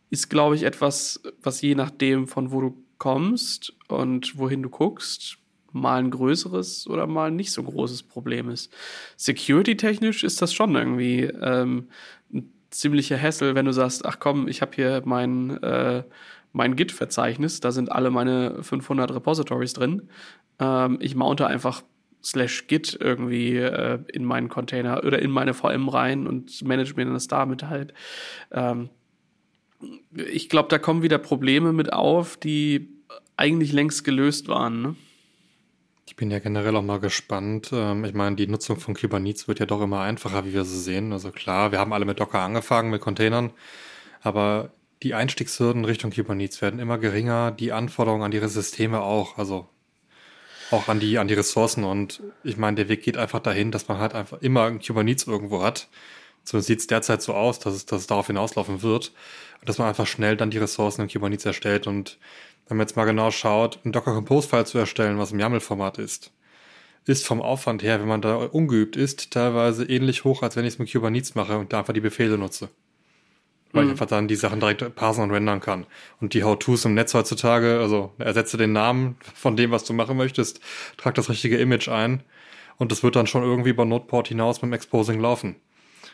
[0.09, 5.37] ist, glaube ich, etwas, was je nachdem, von wo du kommst und wohin du guckst,
[5.73, 8.71] mal ein größeres oder mal ein nicht so großes Problem ist.
[9.17, 11.89] Security-technisch ist das schon irgendwie ähm,
[12.33, 16.03] ein ziemlicher Hassel, wenn du sagst, ach komm, ich habe hier mein, äh,
[16.51, 20.09] mein Git-Verzeichnis, da sind alle meine 500 Repositories drin.
[20.59, 21.83] Ähm, ich mounte einfach
[22.23, 27.05] slash Git irgendwie äh, in meinen Container oder in meine VM rein und manage mir
[27.05, 27.93] das damit halt.
[28.51, 28.89] Ähm,
[30.15, 32.89] ich glaube, da kommen wieder Probleme mit auf, die
[33.35, 34.81] eigentlich längst gelöst waren.
[34.81, 34.95] Ne?
[36.05, 37.71] Ich bin ja generell auch mal gespannt.
[37.73, 40.79] Ähm, ich meine, die Nutzung von Kubernetes wird ja doch immer einfacher, wie wir sie
[40.79, 41.13] sehen.
[41.13, 43.51] Also klar, wir haben alle mit Docker angefangen, mit Containern,
[44.21, 44.71] aber
[45.03, 49.67] die Einstiegshürden Richtung Kubernetes werden immer geringer, die Anforderungen an ihre Systeme auch, also
[50.71, 51.83] auch an die, an die Ressourcen.
[51.83, 55.27] Und ich meine, der Weg geht einfach dahin, dass man halt einfach immer ein Kubernetes
[55.27, 55.87] irgendwo hat.
[56.43, 59.13] So sieht es derzeit so aus, dass es, dass es darauf hinauslaufen wird.
[59.59, 61.87] Und dass man einfach schnell dann die Ressourcen in Kubernetes erstellt.
[61.87, 62.17] Und
[62.67, 65.97] wenn man jetzt mal genau schaut, einen Docker Compose File zu erstellen, was im YAML-Format
[65.97, 66.31] ist,
[67.05, 70.73] ist vom Aufwand her, wenn man da ungeübt ist, teilweise ähnlich hoch, als wenn ich
[70.73, 72.69] es mit Kubernetes mache und da einfach die Befehle nutze.
[73.73, 73.89] Weil mhm.
[73.89, 75.85] ich einfach dann die Sachen direkt parsen und rendern kann.
[76.21, 80.15] Und die How-Tos im Netz heutzutage, also ersetze den Namen von dem, was du machen
[80.15, 80.61] möchtest,
[80.95, 82.23] trag das richtige Image ein
[82.77, 85.55] und das wird dann schon irgendwie über Noteport hinaus mit dem Exposing laufen.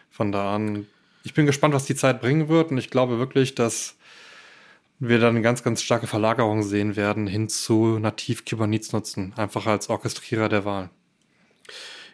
[0.10, 0.88] Von da an
[1.24, 3.98] ich bin gespannt, was die Zeit bringen wird und ich glaube wirklich, dass
[5.00, 9.66] wir dann eine ganz, ganz starke Verlagerung sehen werden hin zu nativ Kubernetes nutzen, einfach
[9.66, 10.90] als Orchestrierer der Wahl.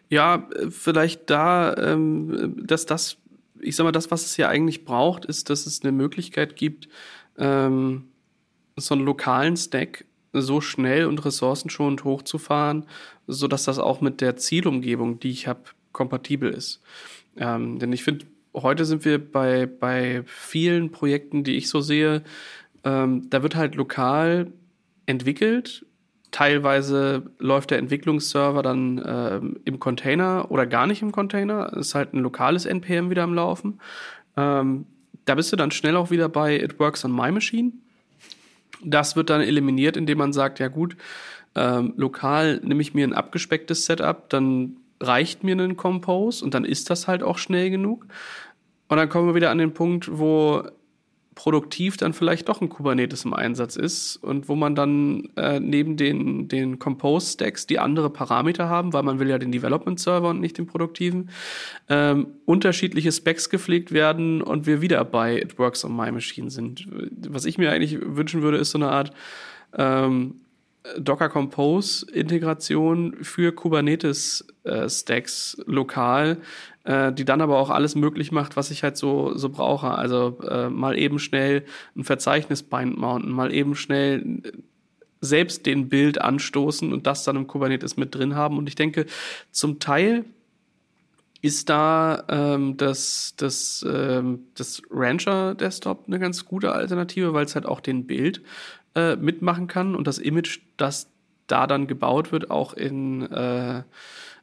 [0.10, 3.18] Ja, vielleicht da, ähm, dass das,
[3.60, 6.88] ich sag mal, das, was es ja eigentlich braucht, ist, dass es eine Möglichkeit gibt,
[7.38, 8.10] ähm,
[8.78, 12.86] so einen lokalen Stack so schnell und ressourcenschonend hochzufahren,
[13.26, 15.62] so dass das auch mit der Zielumgebung, die ich habe,
[15.92, 16.82] kompatibel ist.
[17.38, 22.24] Ähm, denn ich finde, heute sind wir bei, bei vielen Projekten, die ich so sehe,
[22.86, 24.54] ähm, da wird halt lokal
[25.06, 25.86] entwickelt.
[26.32, 31.72] Teilweise läuft der Entwicklungsserver dann ähm, im Container oder gar nicht im Container.
[31.74, 33.80] Es ist halt ein lokales NPM wieder am Laufen.
[34.38, 34.86] Ähm,
[35.26, 37.72] da bist du dann schnell auch wieder bei It Works on My Machine.
[38.84, 40.96] Das wird dann eliminiert, indem man sagt, ja gut,
[41.56, 46.66] ähm, lokal nehme ich mir ein abgespecktes Setup, dann reicht mir ein Compose und dann
[46.66, 48.06] ist das halt auch schnell genug.
[48.88, 50.64] Und dann kommen wir wieder an den Punkt, wo
[51.36, 55.98] produktiv dann vielleicht doch ein Kubernetes im Einsatz ist und wo man dann äh, neben
[55.98, 60.58] den, den Compose-Stacks, die andere Parameter haben, weil man will ja den Development-Server und nicht
[60.58, 61.30] den produktiven,
[61.90, 66.88] ähm, unterschiedliche Specs gepflegt werden und wir wieder bei It Works on My Machine sind.
[67.30, 69.12] Was ich mir eigentlich wünschen würde, ist so eine Art
[69.78, 70.36] ähm,
[70.98, 76.38] Docker Compose Integration für Kubernetes äh, Stacks lokal,
[76.86, 79.92] äh, die dann aber auch alles möglich macht, was ich halt so so brauche.
[79.92, 81.66] Also äh, mal eben schnell
[81.96, 84.52] ein Verzeichnis bind mounten, mal eben schnell äh,
[85.22, 88.58] selbst den Bild anstoßen und das dann im Kubernetes mit drin haben.
[88.58, 89.06] Und ich denke,
[89.52, 90.26] zum Teil
[91.42, 97.56] ist da ähm, das, das, ähm, das Rancher Desktop eine ganz gute Alternative, weil es
[97.56, 98.42] halt auch den Bild
[98.96, 101.10] äh, mitmachen kann und das Image, das
[101.48, 103.84] da dann gebaut wird, auch in, äh,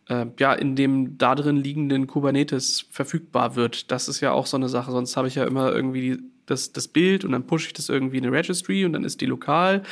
[0.09, 3.91] äh, ja, in dem da drin liegenden Kubernetes verfügbar wird.
[3.91, 4.91] Das ist ja auch so eine Sache.
[4.91, 8.19] Sonst habe ich ja immer irgendwie das, das Bild und dann pushe ich das irgendwie
[8.19, 9.83] in eine Registry und dann ist die lokal.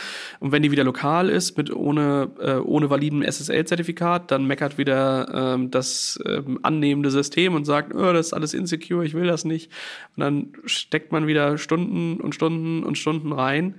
[0.41, 5.55] Und wenn die wieder lokal ist, mit ohne, äh, ohne validen SSL-Zertifikat, dann meckert wieder
[5.55, 9.45] ähm, das ähm, annehmende System und sagt, oh, das ist alles insecure, ich will das
[9.45, 9.71] nicht.
[10.17, 13.77] Und dann steckt man wieder Stunden und Stunden und Stunden rein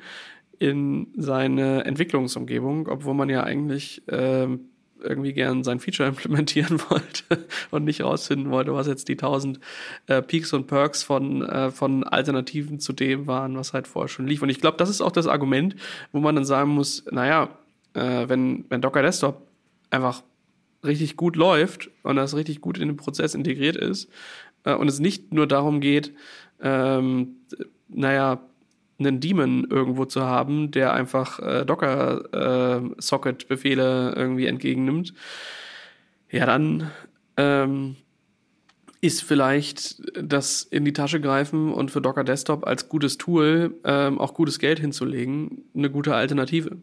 [0.59, 4.47] in seine Entwicklungsumgebung, obwohl man ja eigentlich äh,
[5.03, 9.59] irgendwie gern sein Feature implementieren wollte und nicht rausfinden wollte, was jetzt die tausend
[10.07, 14.27] äh, Peaks und Perks von, äh, von Alternativen zu dem waren, was halt vorher schon
[14.27, 14.41] lief.
[14.41, 15.75] Und ich glaube, das ist auch das Argument,
[16.11, 17.49] wo man dann sagen muss, naja,
[17.93, 19.47] äh, wenn, wenn Docker Desktop
[19.89, 20.23] einfach
[20.83, 24.09] richtig gut läuft und das richtig gut in den Prozess integriert ist
[24.63, 26.13] äh, und es nicht nur darum geht,
[26.61, 27.37] ähm,
[27.87, 28.41] naja,
[29.05, 35.13] einen Daemon irgendwo zu haben, der einfach äh, Docker-Socket-Befehle äh, irgendwie entgegennimmt,
[36.29, 36.89] ja, dann
[37.37, 37.95] ähm,
[39.01, 44.17] ist vielleicht das in die Tasche greifen und für Docker Desktop als gutes Tool ähm,
[44.19, 46.77] auch gutes Geld hinzulegen eine gute Alternative.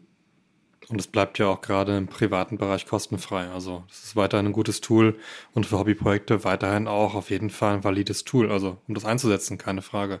[0.89, 3.47] Und es bleibt ja auch gerade im privaten Bereich kostenfrei.
[3.49, 5.17] Also es ist weiterhin ein gutes Tool
[5.53, 8.51] und für Hobbyprojekte weiterhin auch auf jeden Fall ein valides Tool.
[8.51, 10.19] Also um das einzusetzen, keine Frage.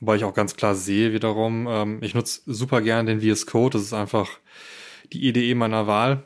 [0.00, 3.78] Wobei ich auch ganz klar sehe wiederum, ähm, ich nutze super gern den VS Code.
[3.78, 4.28] Das ist einfach
[5.12, 6.22] die IDE meiner Wahl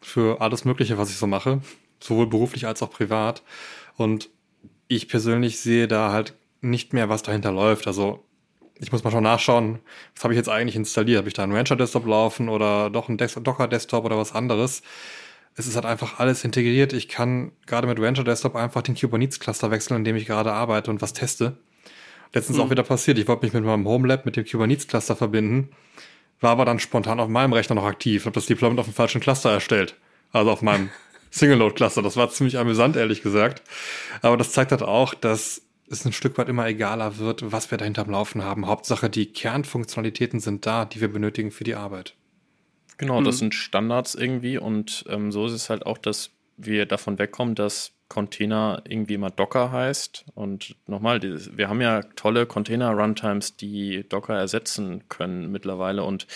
[0.00, 1.60] für alles Mögliche, was ich so mache.
[2.00, 3.42] Sowohl beruflich als auch privat.
[3.96, 4.28] Und
[4.88, 7.86] ich persönlich sehe da halt nicht mehr, was dahinter läuft.
[7.86, 8.22] Also
[8.78, 9.78] ich muss mal schon nachschauen,
[10.14, 11.18] was habe ich jetzt eigentlich installiert?
[11.18, 14.82] Habe ich da einen Rancher-Desktop laufen oder doch einen Docker-Desktop oder was anderes?
[15.54, 16.92] Es ist halt einfach alles integriert.
[16.92, 21.00] Ich kann gerade mit Rancher-Desktop einfach den Kubernetes-Cluster wechseln, in dem ich gerade arbeite und
[21.00, 21.56] was teste.
[22.32, 22.64] Letztens hm.
[22.64, 23.18] auch wieder passiert.
[23.18, 25.70] Ich wollte mich mit meinem Homelab mit dem Kubernetes-Cluster verbinden,
[26.40, 29.20] war aber dann spontan auf meinem Rechner noch aktiv, habe das Deployment auf dem falschen
[29.20, 29.96] Cluster erstellt.
[30.32, 30.90] Also auf meinem
[31.30, 32.02] Single-Node-Cluster.
[32.02, 33.62] Das war ziemlich amüsant, ehrlich gesagt.
[34.22, 37.78] Aber das zeigt halt auch, dass es ein Stück weit immer egaler wird, was wir
[37.78, 38.66] dahinter am Laufen haben.
[38.66, 42.14] Hauptsache, die Kernfunktionalitäten sind da, die wir benötigen für die Arbeit.
[42.98, 43.38] Genau, das mhm.
[43.38, 47.92] sind Standards irgendwie und ähm, so ist es halt auch, dass wir davon wegkommen, dass
[48.08, 50.26] Container irgendwie immer Docker heißt.
[50.34, 56.04] Und nochmal, wir haben ja tolle Container-Runtimes, die Docker ersetzen können mittlerweile.
[56.04, 56.26] Und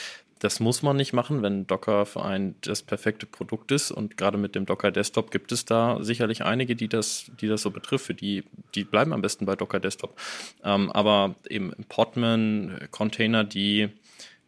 [0.40, 3.90] das muss man nicht machen, wenn Docker für einen das perfekte Produkt ist.
[3.90, 7.62] Und gerade mit dem Docker Desktop gibt es da sicherlich einige, die das, die das
[7.62, 8.20] so betrifft.
[8.20, 8.44] Die,
[8.74, 10.18] die bleiben am besten bei Docker Desktop.
[10.64, 13.90] Ähm, aber eben Podman, Container, die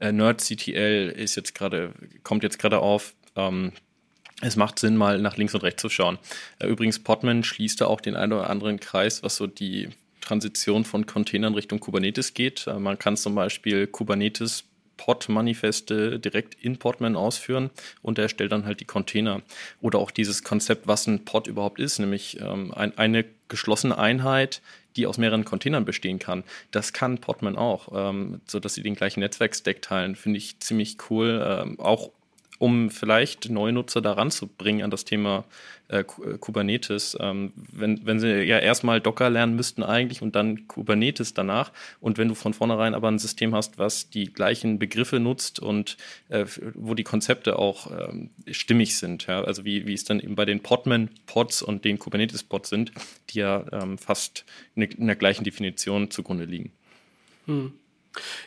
[0.01, 1.93] äh, NerdCTL ist jetzt gerade,
[2.25, 3.15] kommt jetzt gerade auf.
[3.37, 3.73] Ähm,
[4.43, 6.19] es macht Sinn, mal nach links und rechts zu schauen.
[6.59, 9.89] Äh, übrigens, Podman schließt da auch den einen oder anderen Kreis, was so die
[10.21, 12.67] Transition von Containern Richtung Kubernetes geht.
[12.67, 14.65] Äh, man kann zum Beispiel Kubernetes
[14.97, 17.71] Pod-Manifeste direkt in Podman ausführen
[18.03, 19.43] und er erstellt dann halt die Container.
[19.81, 24.61] Oder auch dieses Konzept, was ein Pod überhaupt ist, nämlich ähm, ein, eine geschlossene Einheit,
[24.97, 26.45] die aus mehreren Containern bestehen kann.
[26.71, 30.15] Das kann Podman auch, ähm, sodass sie den gleichen Netzwerkstack teilen.
[30.15, 31.43] Finde ich ziemlich cool.
[31.45, 32.11] Ähm, auch
[32.63, 35.45] um vielleicht neue Nutzer daran zu bringen an das Thema
[35.89, 37.19] äh, äh, Kubernetes.
[37.21, 41.73] Ähm, wenn, wenn sie ja erstmal Docker lernen müssten eigentlich und dann Kubernetes danach.
[42.01, 45.97] Und wenn du von vornherein aber ein System hast, was die gleichen Begriffe nutzt und
[46.29, 49.43] äh, wo die Konzepte auch ähm, stimmig sind, ja?
[49.43, 52.93] also wie, wie es dann eben bei den Podman-Pods und den Kubernetes-Pods sind,
[53.31, 54.45] die ja ähm, fast
[54.77, 56.71] in, in der gleichen Definition zugrunde liegen.
[57.47, 57.73] Hm.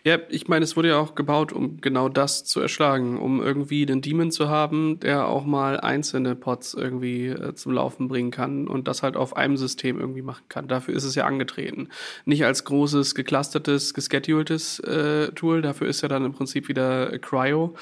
[0.03, 3.85] Ja, ich meine, es wurde ja auch gebaut, um genau das zu erschlagen, um irgendwie
[3.85, 8.67] einen Demon zu haben, der auch mal einzelne Pods irgendwie äh, zum Laufen bringen kann
[8.67, 10.67] und das halt auf einem System irgendwie machen kann.
[10.67, 11.89] Dafür ist es ja angetreten.
[12.25, 17.75] Nicht als großes, geclustertes, geschedultes äh, Tool, dafür ist ja dann im Prinzip wieder Cryo.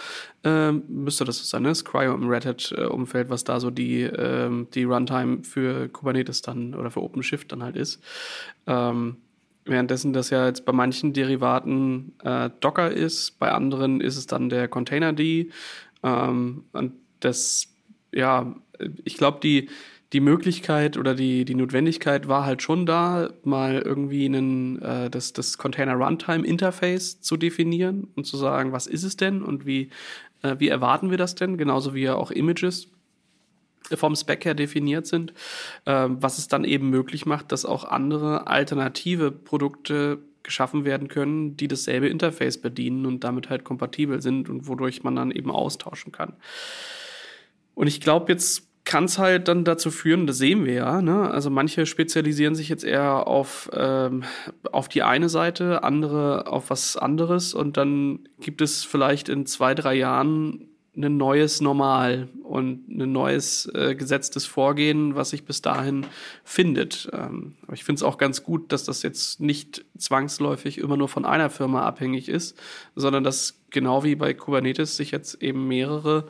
[0.45, 1.69] Ähm, müsste das so sein, ne?
[1.69, 6.75] Das Cryo im Red Hat-Umfeld, was da so die, ähm, die Runtime für Kubernetes dann
[6.75, 8.01] oder für OpenShift dann halt ist.
[8.67, 9.17] Ähm,
[9.65, 14.49] Währenddessen das ja jetzt bei manchen Derivaten äh, Docker ist, bei anderen ist es dann
[14.49, 15.51] der Container D.
[16.03, 17.73] Ähm, und das,
[18.13, 18.55] ja,
[19.05, 19.69] ich glaube, die,
[20.13, 25.33] die Möglichkeit oder die, die Notwendigkeit war halt schon da, mal irgendwie einen, äh, das,
[25.33, 29.89] das Container Runtime Interface zu definieren und zu sagen, was ist es denn und wie,
[30.43, 31.57] äh, wie erwarten wir das denn?
[31.57, 32.89] Genauso wie ja auch Images
[33.97, 35.33] vom Spec her definiert sind,
[35.85, 41.55] äh, was es dann eben möglich macht, dass auch andere alternative Produkte geschaffen werden können,
[41.57, 46.11] die dasselbe Interface bedienen und damit halt kompatibel sind und wodurch man dann eben austauschen
[46.11, 46.33] kann.
[47.75, 51.31] Und ich glaube, jetzt kann es halt dann dazu führen, das sehen wir ja, ne?
[51.31, 54.23] also manche spezialisieren sich jetzt eher auf, ähm,
[54.71, 59.73] auf die eine Seite, andere auf was anderes und dann gibt es vielleicht in zwei,
[59.73, 66.05] drei Jahren ein neues Normal und ein neues äh, gesetztes Vorgehen, was sich bis dahin
[66.43, 67.09] findet.
[67.11, 71.09] Ähm, aber ich finde es auch ganz gut, dass das jetzt nicht zwangsläufig immer nur
[71.09, 72.59] von einer Firma abhängig ist,
[72.95, 76.27] sondern dass genau wie bei Kubernetes sich jetzt eben mehrere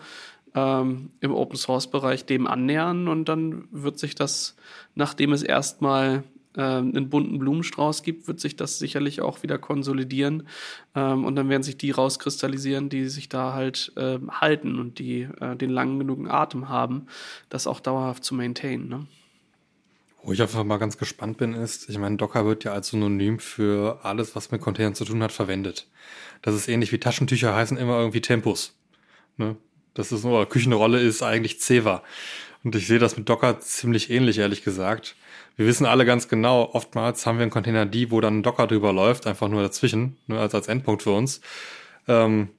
[0.56, 4.56] ähm, im Open Source Bereich dem annähern und dann wird sich das,
[4.96, 6.24] nachdem es erstmal
[6.62, 10.48] einen bunten Blumenstrauß gibt, wird sich das sicherlich auch wieder konsolidieren.
[10.96, 15.28] Ähm, und dann werden sich die rauskristallisieren, die sich da halt äh, halten und die
[15.42, 17.08] äh, den langen genug Atem haben,
[17.50, 18.88] das auch dauerhaft zu maintainen.
[18.88, 19.08] Ne?
[20.22, 23.40] Wo ich einfach mal ganz gespannt bin, ist, ich meine, Docker wird ja als Synonym
[23.40, 25.88] für alles, was mit Containern zu tun hat, verwendet.
[26.42, 28.76] Das ist ähnlich wie Taschentücher heißen immer irgendwie Tempus.
[29.38, 29.58] Ne?
[29.94, 32.04] Das ist nur, Küchenrolle ist eigentlich Ceva.
[32.64, 35.16] Und ich sehe das mit Docker ziemlich ähnlich, ehrlich gesagt
[35.56, 38.68] wir wissen alle ganz genau, oftmals haben wir einen Container D, wo dann ein Docker
[38.68, 41.42] drüber läuft, einfach nur dazwischen, nur als, als Endpunkt für uns.
[42.08, 42.50] Ähm,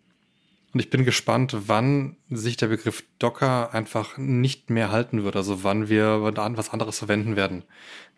[0.75, 5.37] und ich bin gespannt, wann sich der Begriff Docker einfach nicht mehr halten wird.
[5.37, 7.63] Also wann wir was anderes verwenden werden.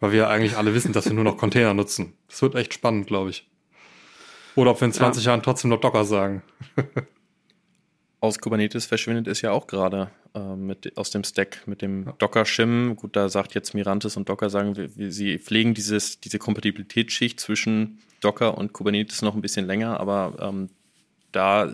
[0.00, 2.14] Weil wir eigentlich alle wissen, dass wir nur noch Container nutzen.
[2.28, 3.46] Das wird echt spannend, glaube ich.
[4.54, 5.32] Oder ob wir in 20 ja.
[5.32, 6.42] Jahren trotzdem noch Docker sagen.
[8.26, 12.96] aus Kubernetes verschwindet es ja auch gerade äh, mit, aus dem Stack mit dem Docker-Shim.
[12.96, 17.40] Gut, da sagt jetzt Mirantis und Docker sagen, wir, wir, sie pflegen dieses, diese Kompatibilitätsschicht
[17.40, 20.68] zwischen Docker und Kubernetes noch ein bisschen länger, aber ähm,
[21.32, 21.72] da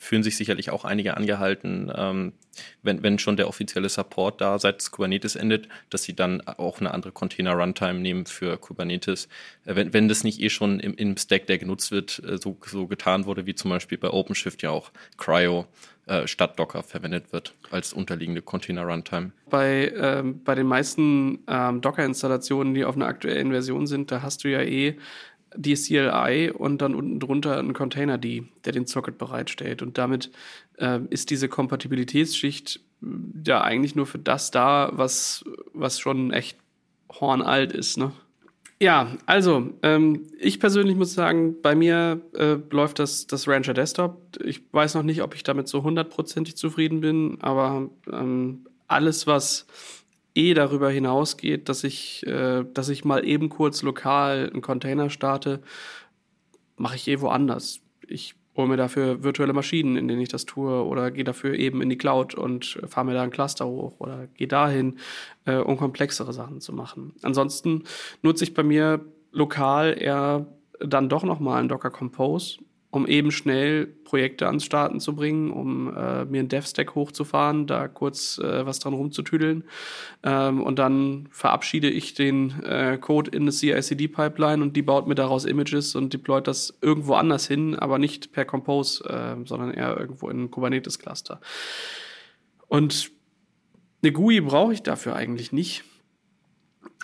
[0.00, 2.32] fühlen sich sicherlich auch einige angehalten, ähm,
[2.82, 6.92] wenn, wenn schon der offizielle Support da seit Kubernetes endet, dass sie dann auch eine
[6.92, 9.28] andere Container-Runtime nehmen für Kubernetes.
[9.66, 12.56] Äh, wenn, wenn das nicht eh schon im, im Stack, der genutzt wird, äh, so,
[12.66, 15.66] so getan wurde, wie zum Beispiel bei OpenShift ja auch Cryo
[16.06, 19.32] äh, statt Docker verwendet wird als unterliegende Container-Runtime.
[19.50, 24.44] Bei, ähm, bei den meisten ähm, Docker-Installationen, die auf einer aktuellen Version sind, da hast
[24.44, 24.96] du ja eh
[25.56, 29.82] die CLI und dann unten drunter ein Container D, der den Socket bereitstellt.
[29.82, 30.30] Und damit
[30.78, 33.06] äh, ist diese Kompatibilitätsschicht äh,
[33.46, 36.56] ja eigentlich nur für das da, was, was schon echt
[37.10, 38.12] hornalt ist, ne?
[38.82, 44.38] Ja, also ähm, ich persönlich muss sagen, bei mir äh, läuft das, das Rancher Desktop.
[44.42, 49.66] Ich weiß noch nicht, ob ich damit so hundertprozentig zufrieden bin, aber ähm, alles, was
[50.34, 55.60] eh darüber hinausgeht, dass ich, äh, dass ich mal eben kurz lokal einen Container starte,
[56.76, 57.80] mache ich eh woanders.
[58.06, 61.82] Ich hole mir dafür virtuelle Maschinen, in denen ich das tue, oder gehe dafür eben
[61.82, 64.98] in die Cloud und fahre mir da ein Cluster hoch oder gehe dahin,
[65.44, 67.14] äh, um komplexere Sachen zu machen.
[67.22, 67.84] Ansonsten
[68.22, 70.46] nutze ich bei mir lokal eher
[70.80, 72.58] dann doch nochmal einen Docker Compose
[72.90, 77.86] um eben schnell Projekte ans Starten zu bringen, um äh, mir einen Dev-Stack hochzufahren, da
[77.86, 79.64] kurz äh, was dran rumzutüdeln.
[80.24, 85.14] Ähm, und dann verabschiede ich den äh, Code in eine CI-CD-Pipeline und die baut mir
[85.14, 89.96] daraus Images und deployt das irgendwo anders hin, aber nicht per Compose, äh, sondern eher
[89.96, 91.40] irgendwo in ein Kubernetes-Cluster.
[92.66, 93.12] Und
[94.02, 95.84] eine GUI brauche ich dafür eigentlich nicht.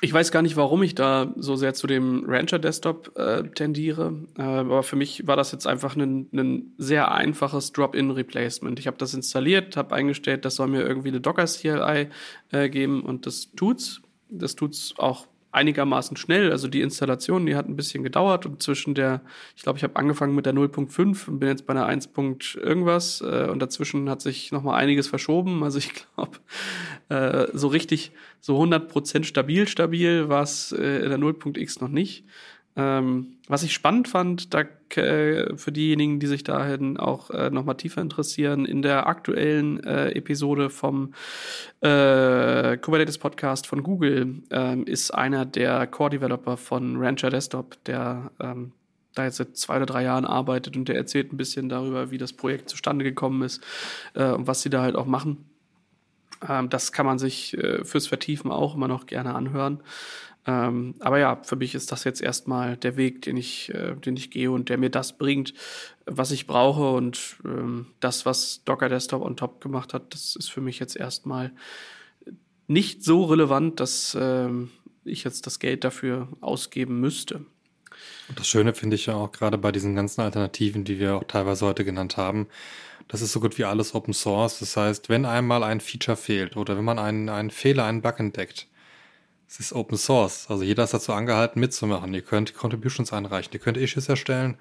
[0.03, 4.12] Ich weiß gar nicht, warum ich da so sehr zu dem Rancher Desktop äh, tendiere,
[4.36, 8.78] äh, aber für mich war das jetzt einfach ein, ein sehr einfaches Drop-in-Replacement.
[8.78, 12.09] Ich habe das installiert, habe eingestellt, das soll mir irgendwie eine Docker CLI
[12.53, 14.03] äh, geben und das tut's.
[14.28, 15.26] Das tut's auch
[15.57, 16.53] einigermaßen schnell.
[16.53, 19.23] Also die Installation, die hat ein bisschen gedauert und zwischen der,
[19.57, 22.11] ich glaube, ich habe angefangen mit der 0.5 und bin jetzt bei einer 1.
[22.57, 25.65] irgendwas äh, und dazwischen hat sich noch mal einiges verschoben.
[25.65, 26.39] Also ich glaube,
[27.09, 32.25] äh, so richtig, so 100% stabil, stabil war es äh, in der 0.x noch nicht.
[32.77, 34.64] Ähm, was ich spannend fand, da
[34.97, 40.11] äh, für diejenigen, die sich dahin auch äh, nochmal tiefer interessieren, in der aktuellen äh,
[40.11, 41.14] Episode vom
[41.81, 48.72] äh, Kubernetes Podcast von Google ähm, ist einer der Core-Developer von Rancher Desktop, der ähm,
[49.14, 52.18] da jetzt seit zwei oder drei Jahren arbeitet und der erzählt ein bisschen darüber, wie
[52.18, 53.62] das Projekt zustande gekommen ist
[54.14, 55.47] äh, und was sie da halt auch machen.
[56.47, 59.81] Ähm, das kann man sich äh, fürs Vertiefen auch immer noch gerne anhören.
[60.47, 64.16] Ähm, aber ja, für mich ist das jetzt erstmal der Weg, den ich, äh, den
[64.16, 65.55] ich gehe und der mir das bringt,
[66.05, 66.92] was ich brauche.
[66.92, 70.97] Und ähm, das, was Docker Desktop on top gemacht hat, das ist für mich jetzt
[70.97, 71.53] erstmal
[72.68, 74.70] nicht so relevant, dass ähm,
[75.05, 77.44] ich jetzt das Geld dafür ausgeben müsste.
[78.28, 81.24] Und das Schöne finde ich ja auch gerade bei diesen ganzen Alternativen, die wir auch
[81.24, 82.49] teilweise heute genannt haben,
[83.09, 84.59] das ist so gut wie alles Open Source.
[84.59, 88.18] Das heißt, wenn einmal ein Feature fehlt oder wenn man einen, einen Fehler, einen Bug
[88.18, 88.66] entdeckt,
[89.49, 90.47] es ist Open Source.
[90.49, 92.12] Also jeder ist dazu angehalten, mitzumachen.
[92.14, 94.59] Ihr könnt Contributions einreichen, ihr könnt Issues erstellen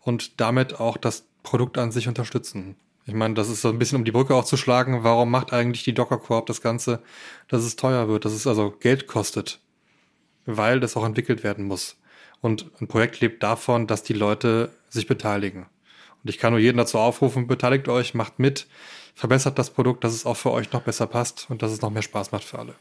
[0.00, 2.76] und damit auch das Produkt an sich unterstützen.
[3.04, 5.02] Ich meine, das ist so ein bisschen um die Brücke auch zu schlagen.
[5.02, 7.02] Warum macht eigentlich die Docker Corp das Ganze,
[7.48, 9.60] dass es teuer wird, dass es also Geld kostet?
[10.46, 11.96] Weil das auch entwickelt werden muss.
[12.40, 15.66] Und ein Projekt lebt davon, dass die Leute sich beteiligen.
[16.22, 18.68] Und ich kann nur jeden dazu aufrufen, beteiligt euch, macht mit,
[19.14, 21.90] verbessert das Produkt, dass es auch für euch noch besser passt und dass es noch
[21.90, 22.74] mehr Spaß macht für alle.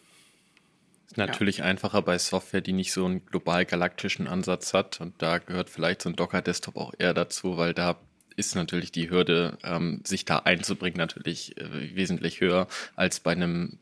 [1.12, 1.66] Ist natürlich ja.
[1.66, 5.02] einfacher bei Software, die nicht so einen global galaktischen Ansatz hat.
[5.02, 8.00] Und da gehört vielleicht so ein Docker-Desktop auch eher dazu, weil da
[8.38, 13.78] ist natürlich die Hürde, ähm, sich da einzubringen, natürlich äh, wesentlich höher als bei einem,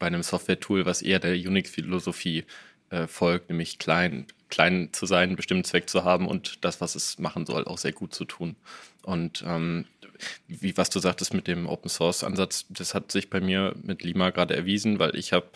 [0.00, 2.44] bei einem Software-Tool, was eher der Unix-Philosophie
[2.90, 6.96] äh, folgt, nämlich klein, klein zu sein, einen bestimmten Zweck zu haben und das, was
[6.96, 8.56] es machen soll, auch sehr gut zu tun.
[9.02, 9.84] Und ähm,
[10.48, 14.02] wie was du sagtest mit dem Open Source Ansatz, das hat sich bei mir mit
[14.02, 15.46] Lima gerade erwiesen, weil ich habe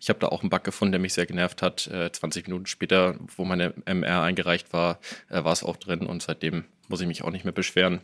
[0.00, 1.86] ich habe da auch einen Bug gefunden, der mich sehr genervt hat.
[1.88, 4.98] Äh, 20 Minuten später, wo meine MR eingereicht war,
[5.28, 8.00] äh, war es auch drin und seitdem muss ich mich auch nicht mehr beschweren.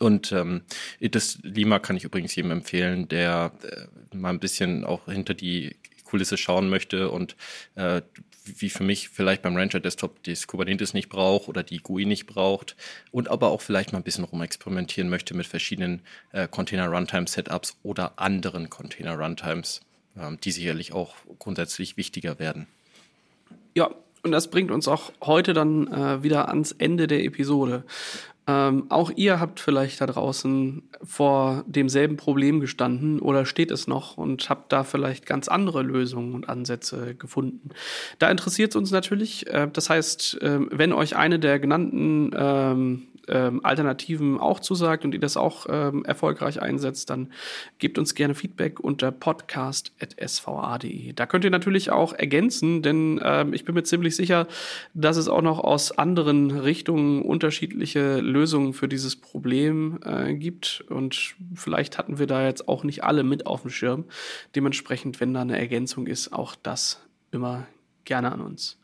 [0.00, 0.62] Und ähm,
[1.00, 5.76] das Lima kann ich übrigens jedem empfehlen, der äh, mal ein bisschen auch hinter die
[6.04, 7.36] Kulisse schauen möchte und
[7.74, 8.02] äh,
[8.56, 12.26] wie für mich vielleicht beim Rancher Desktop das Kubernetes nicht braucht oder die GUI nicht
[12.26, 12.76] braucht
[13.10, 17.76] und aber auch vielleicht mal ein bisschen rumexperimentieren möchte mit verschiedenen äh, Container Runtime Setups
[17.82, 19.80] oder anderen Container Runtimes,
[20.16, 22.66] ähm, die sicherlich auch grundsätzlich wichtiger werden.
[23.74, 23.90] Ja,
[24.22, 27.84] und das bringt uns auch heute dann äh, wieder ans Ende der Episode.
[28.48, 34.16] Ähm, auch ihr habt vielleicht da draußen vor demselben Problem gestanden oder steht es noch
[34.16, 37.68] und habt da vielleicht ganz andere Lösungen und Ansätze gefunden.
[38.18, 39.46] Da interessiert es uns natürlich.
[39.48, 45.14] Äh, das heißt, äh, wenn euch eine der genannten ähm, ähm, Alternativen auch zusagt und
[45.14, 47.32] ihr das auch ähm, erfolgreich einsetzt, dann
[47.78, 51.12] gebt uns gerne Feedback unter podcast.sva.de.
[51.12, 54.46] Da könnt ihr natürlich auch ergänzen, denn ähm, ich bin mir ziemlich sicher,
[54.94, 61.36] dass es auch noch aus anderen Richtungen unterschiedliche Lösungen für dieses Problem äh, gibt und
[61.54, 64.04] vielleicht hatten wir da jetzt auch nicht alle mit auf dem Schirm.
[64.54, 67.00] Dementsprechend, wenn da eine Ergänzung ist, auch das
[67.30, 67.66] immer
[68.04, 68.78] gerne an uns.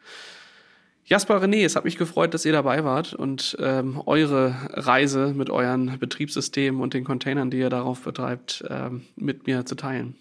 [1.07, 5.51] Jasper René, es hat mich gefreut, dass ihr dabei wart und ähm, eure Reise mit
[5.51, 10.15] euren Betriebssystemen und den Containern, die ihr darauf betreibt, ähm, mit mir zu teilen.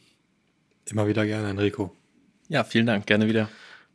[0.90, 1.92] Immer wieder gerne, Enrico.
[2.50, 3.48] Ja, vielen Dank, gerne wieder.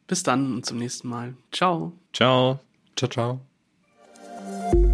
[0.07, 1.34] Bis dann und zum nächsten Mal.
[1.53, 1.93] Ciao.
[2.14, 2.61] Ciao.
[2.97, 4.88] Ciao, ciao.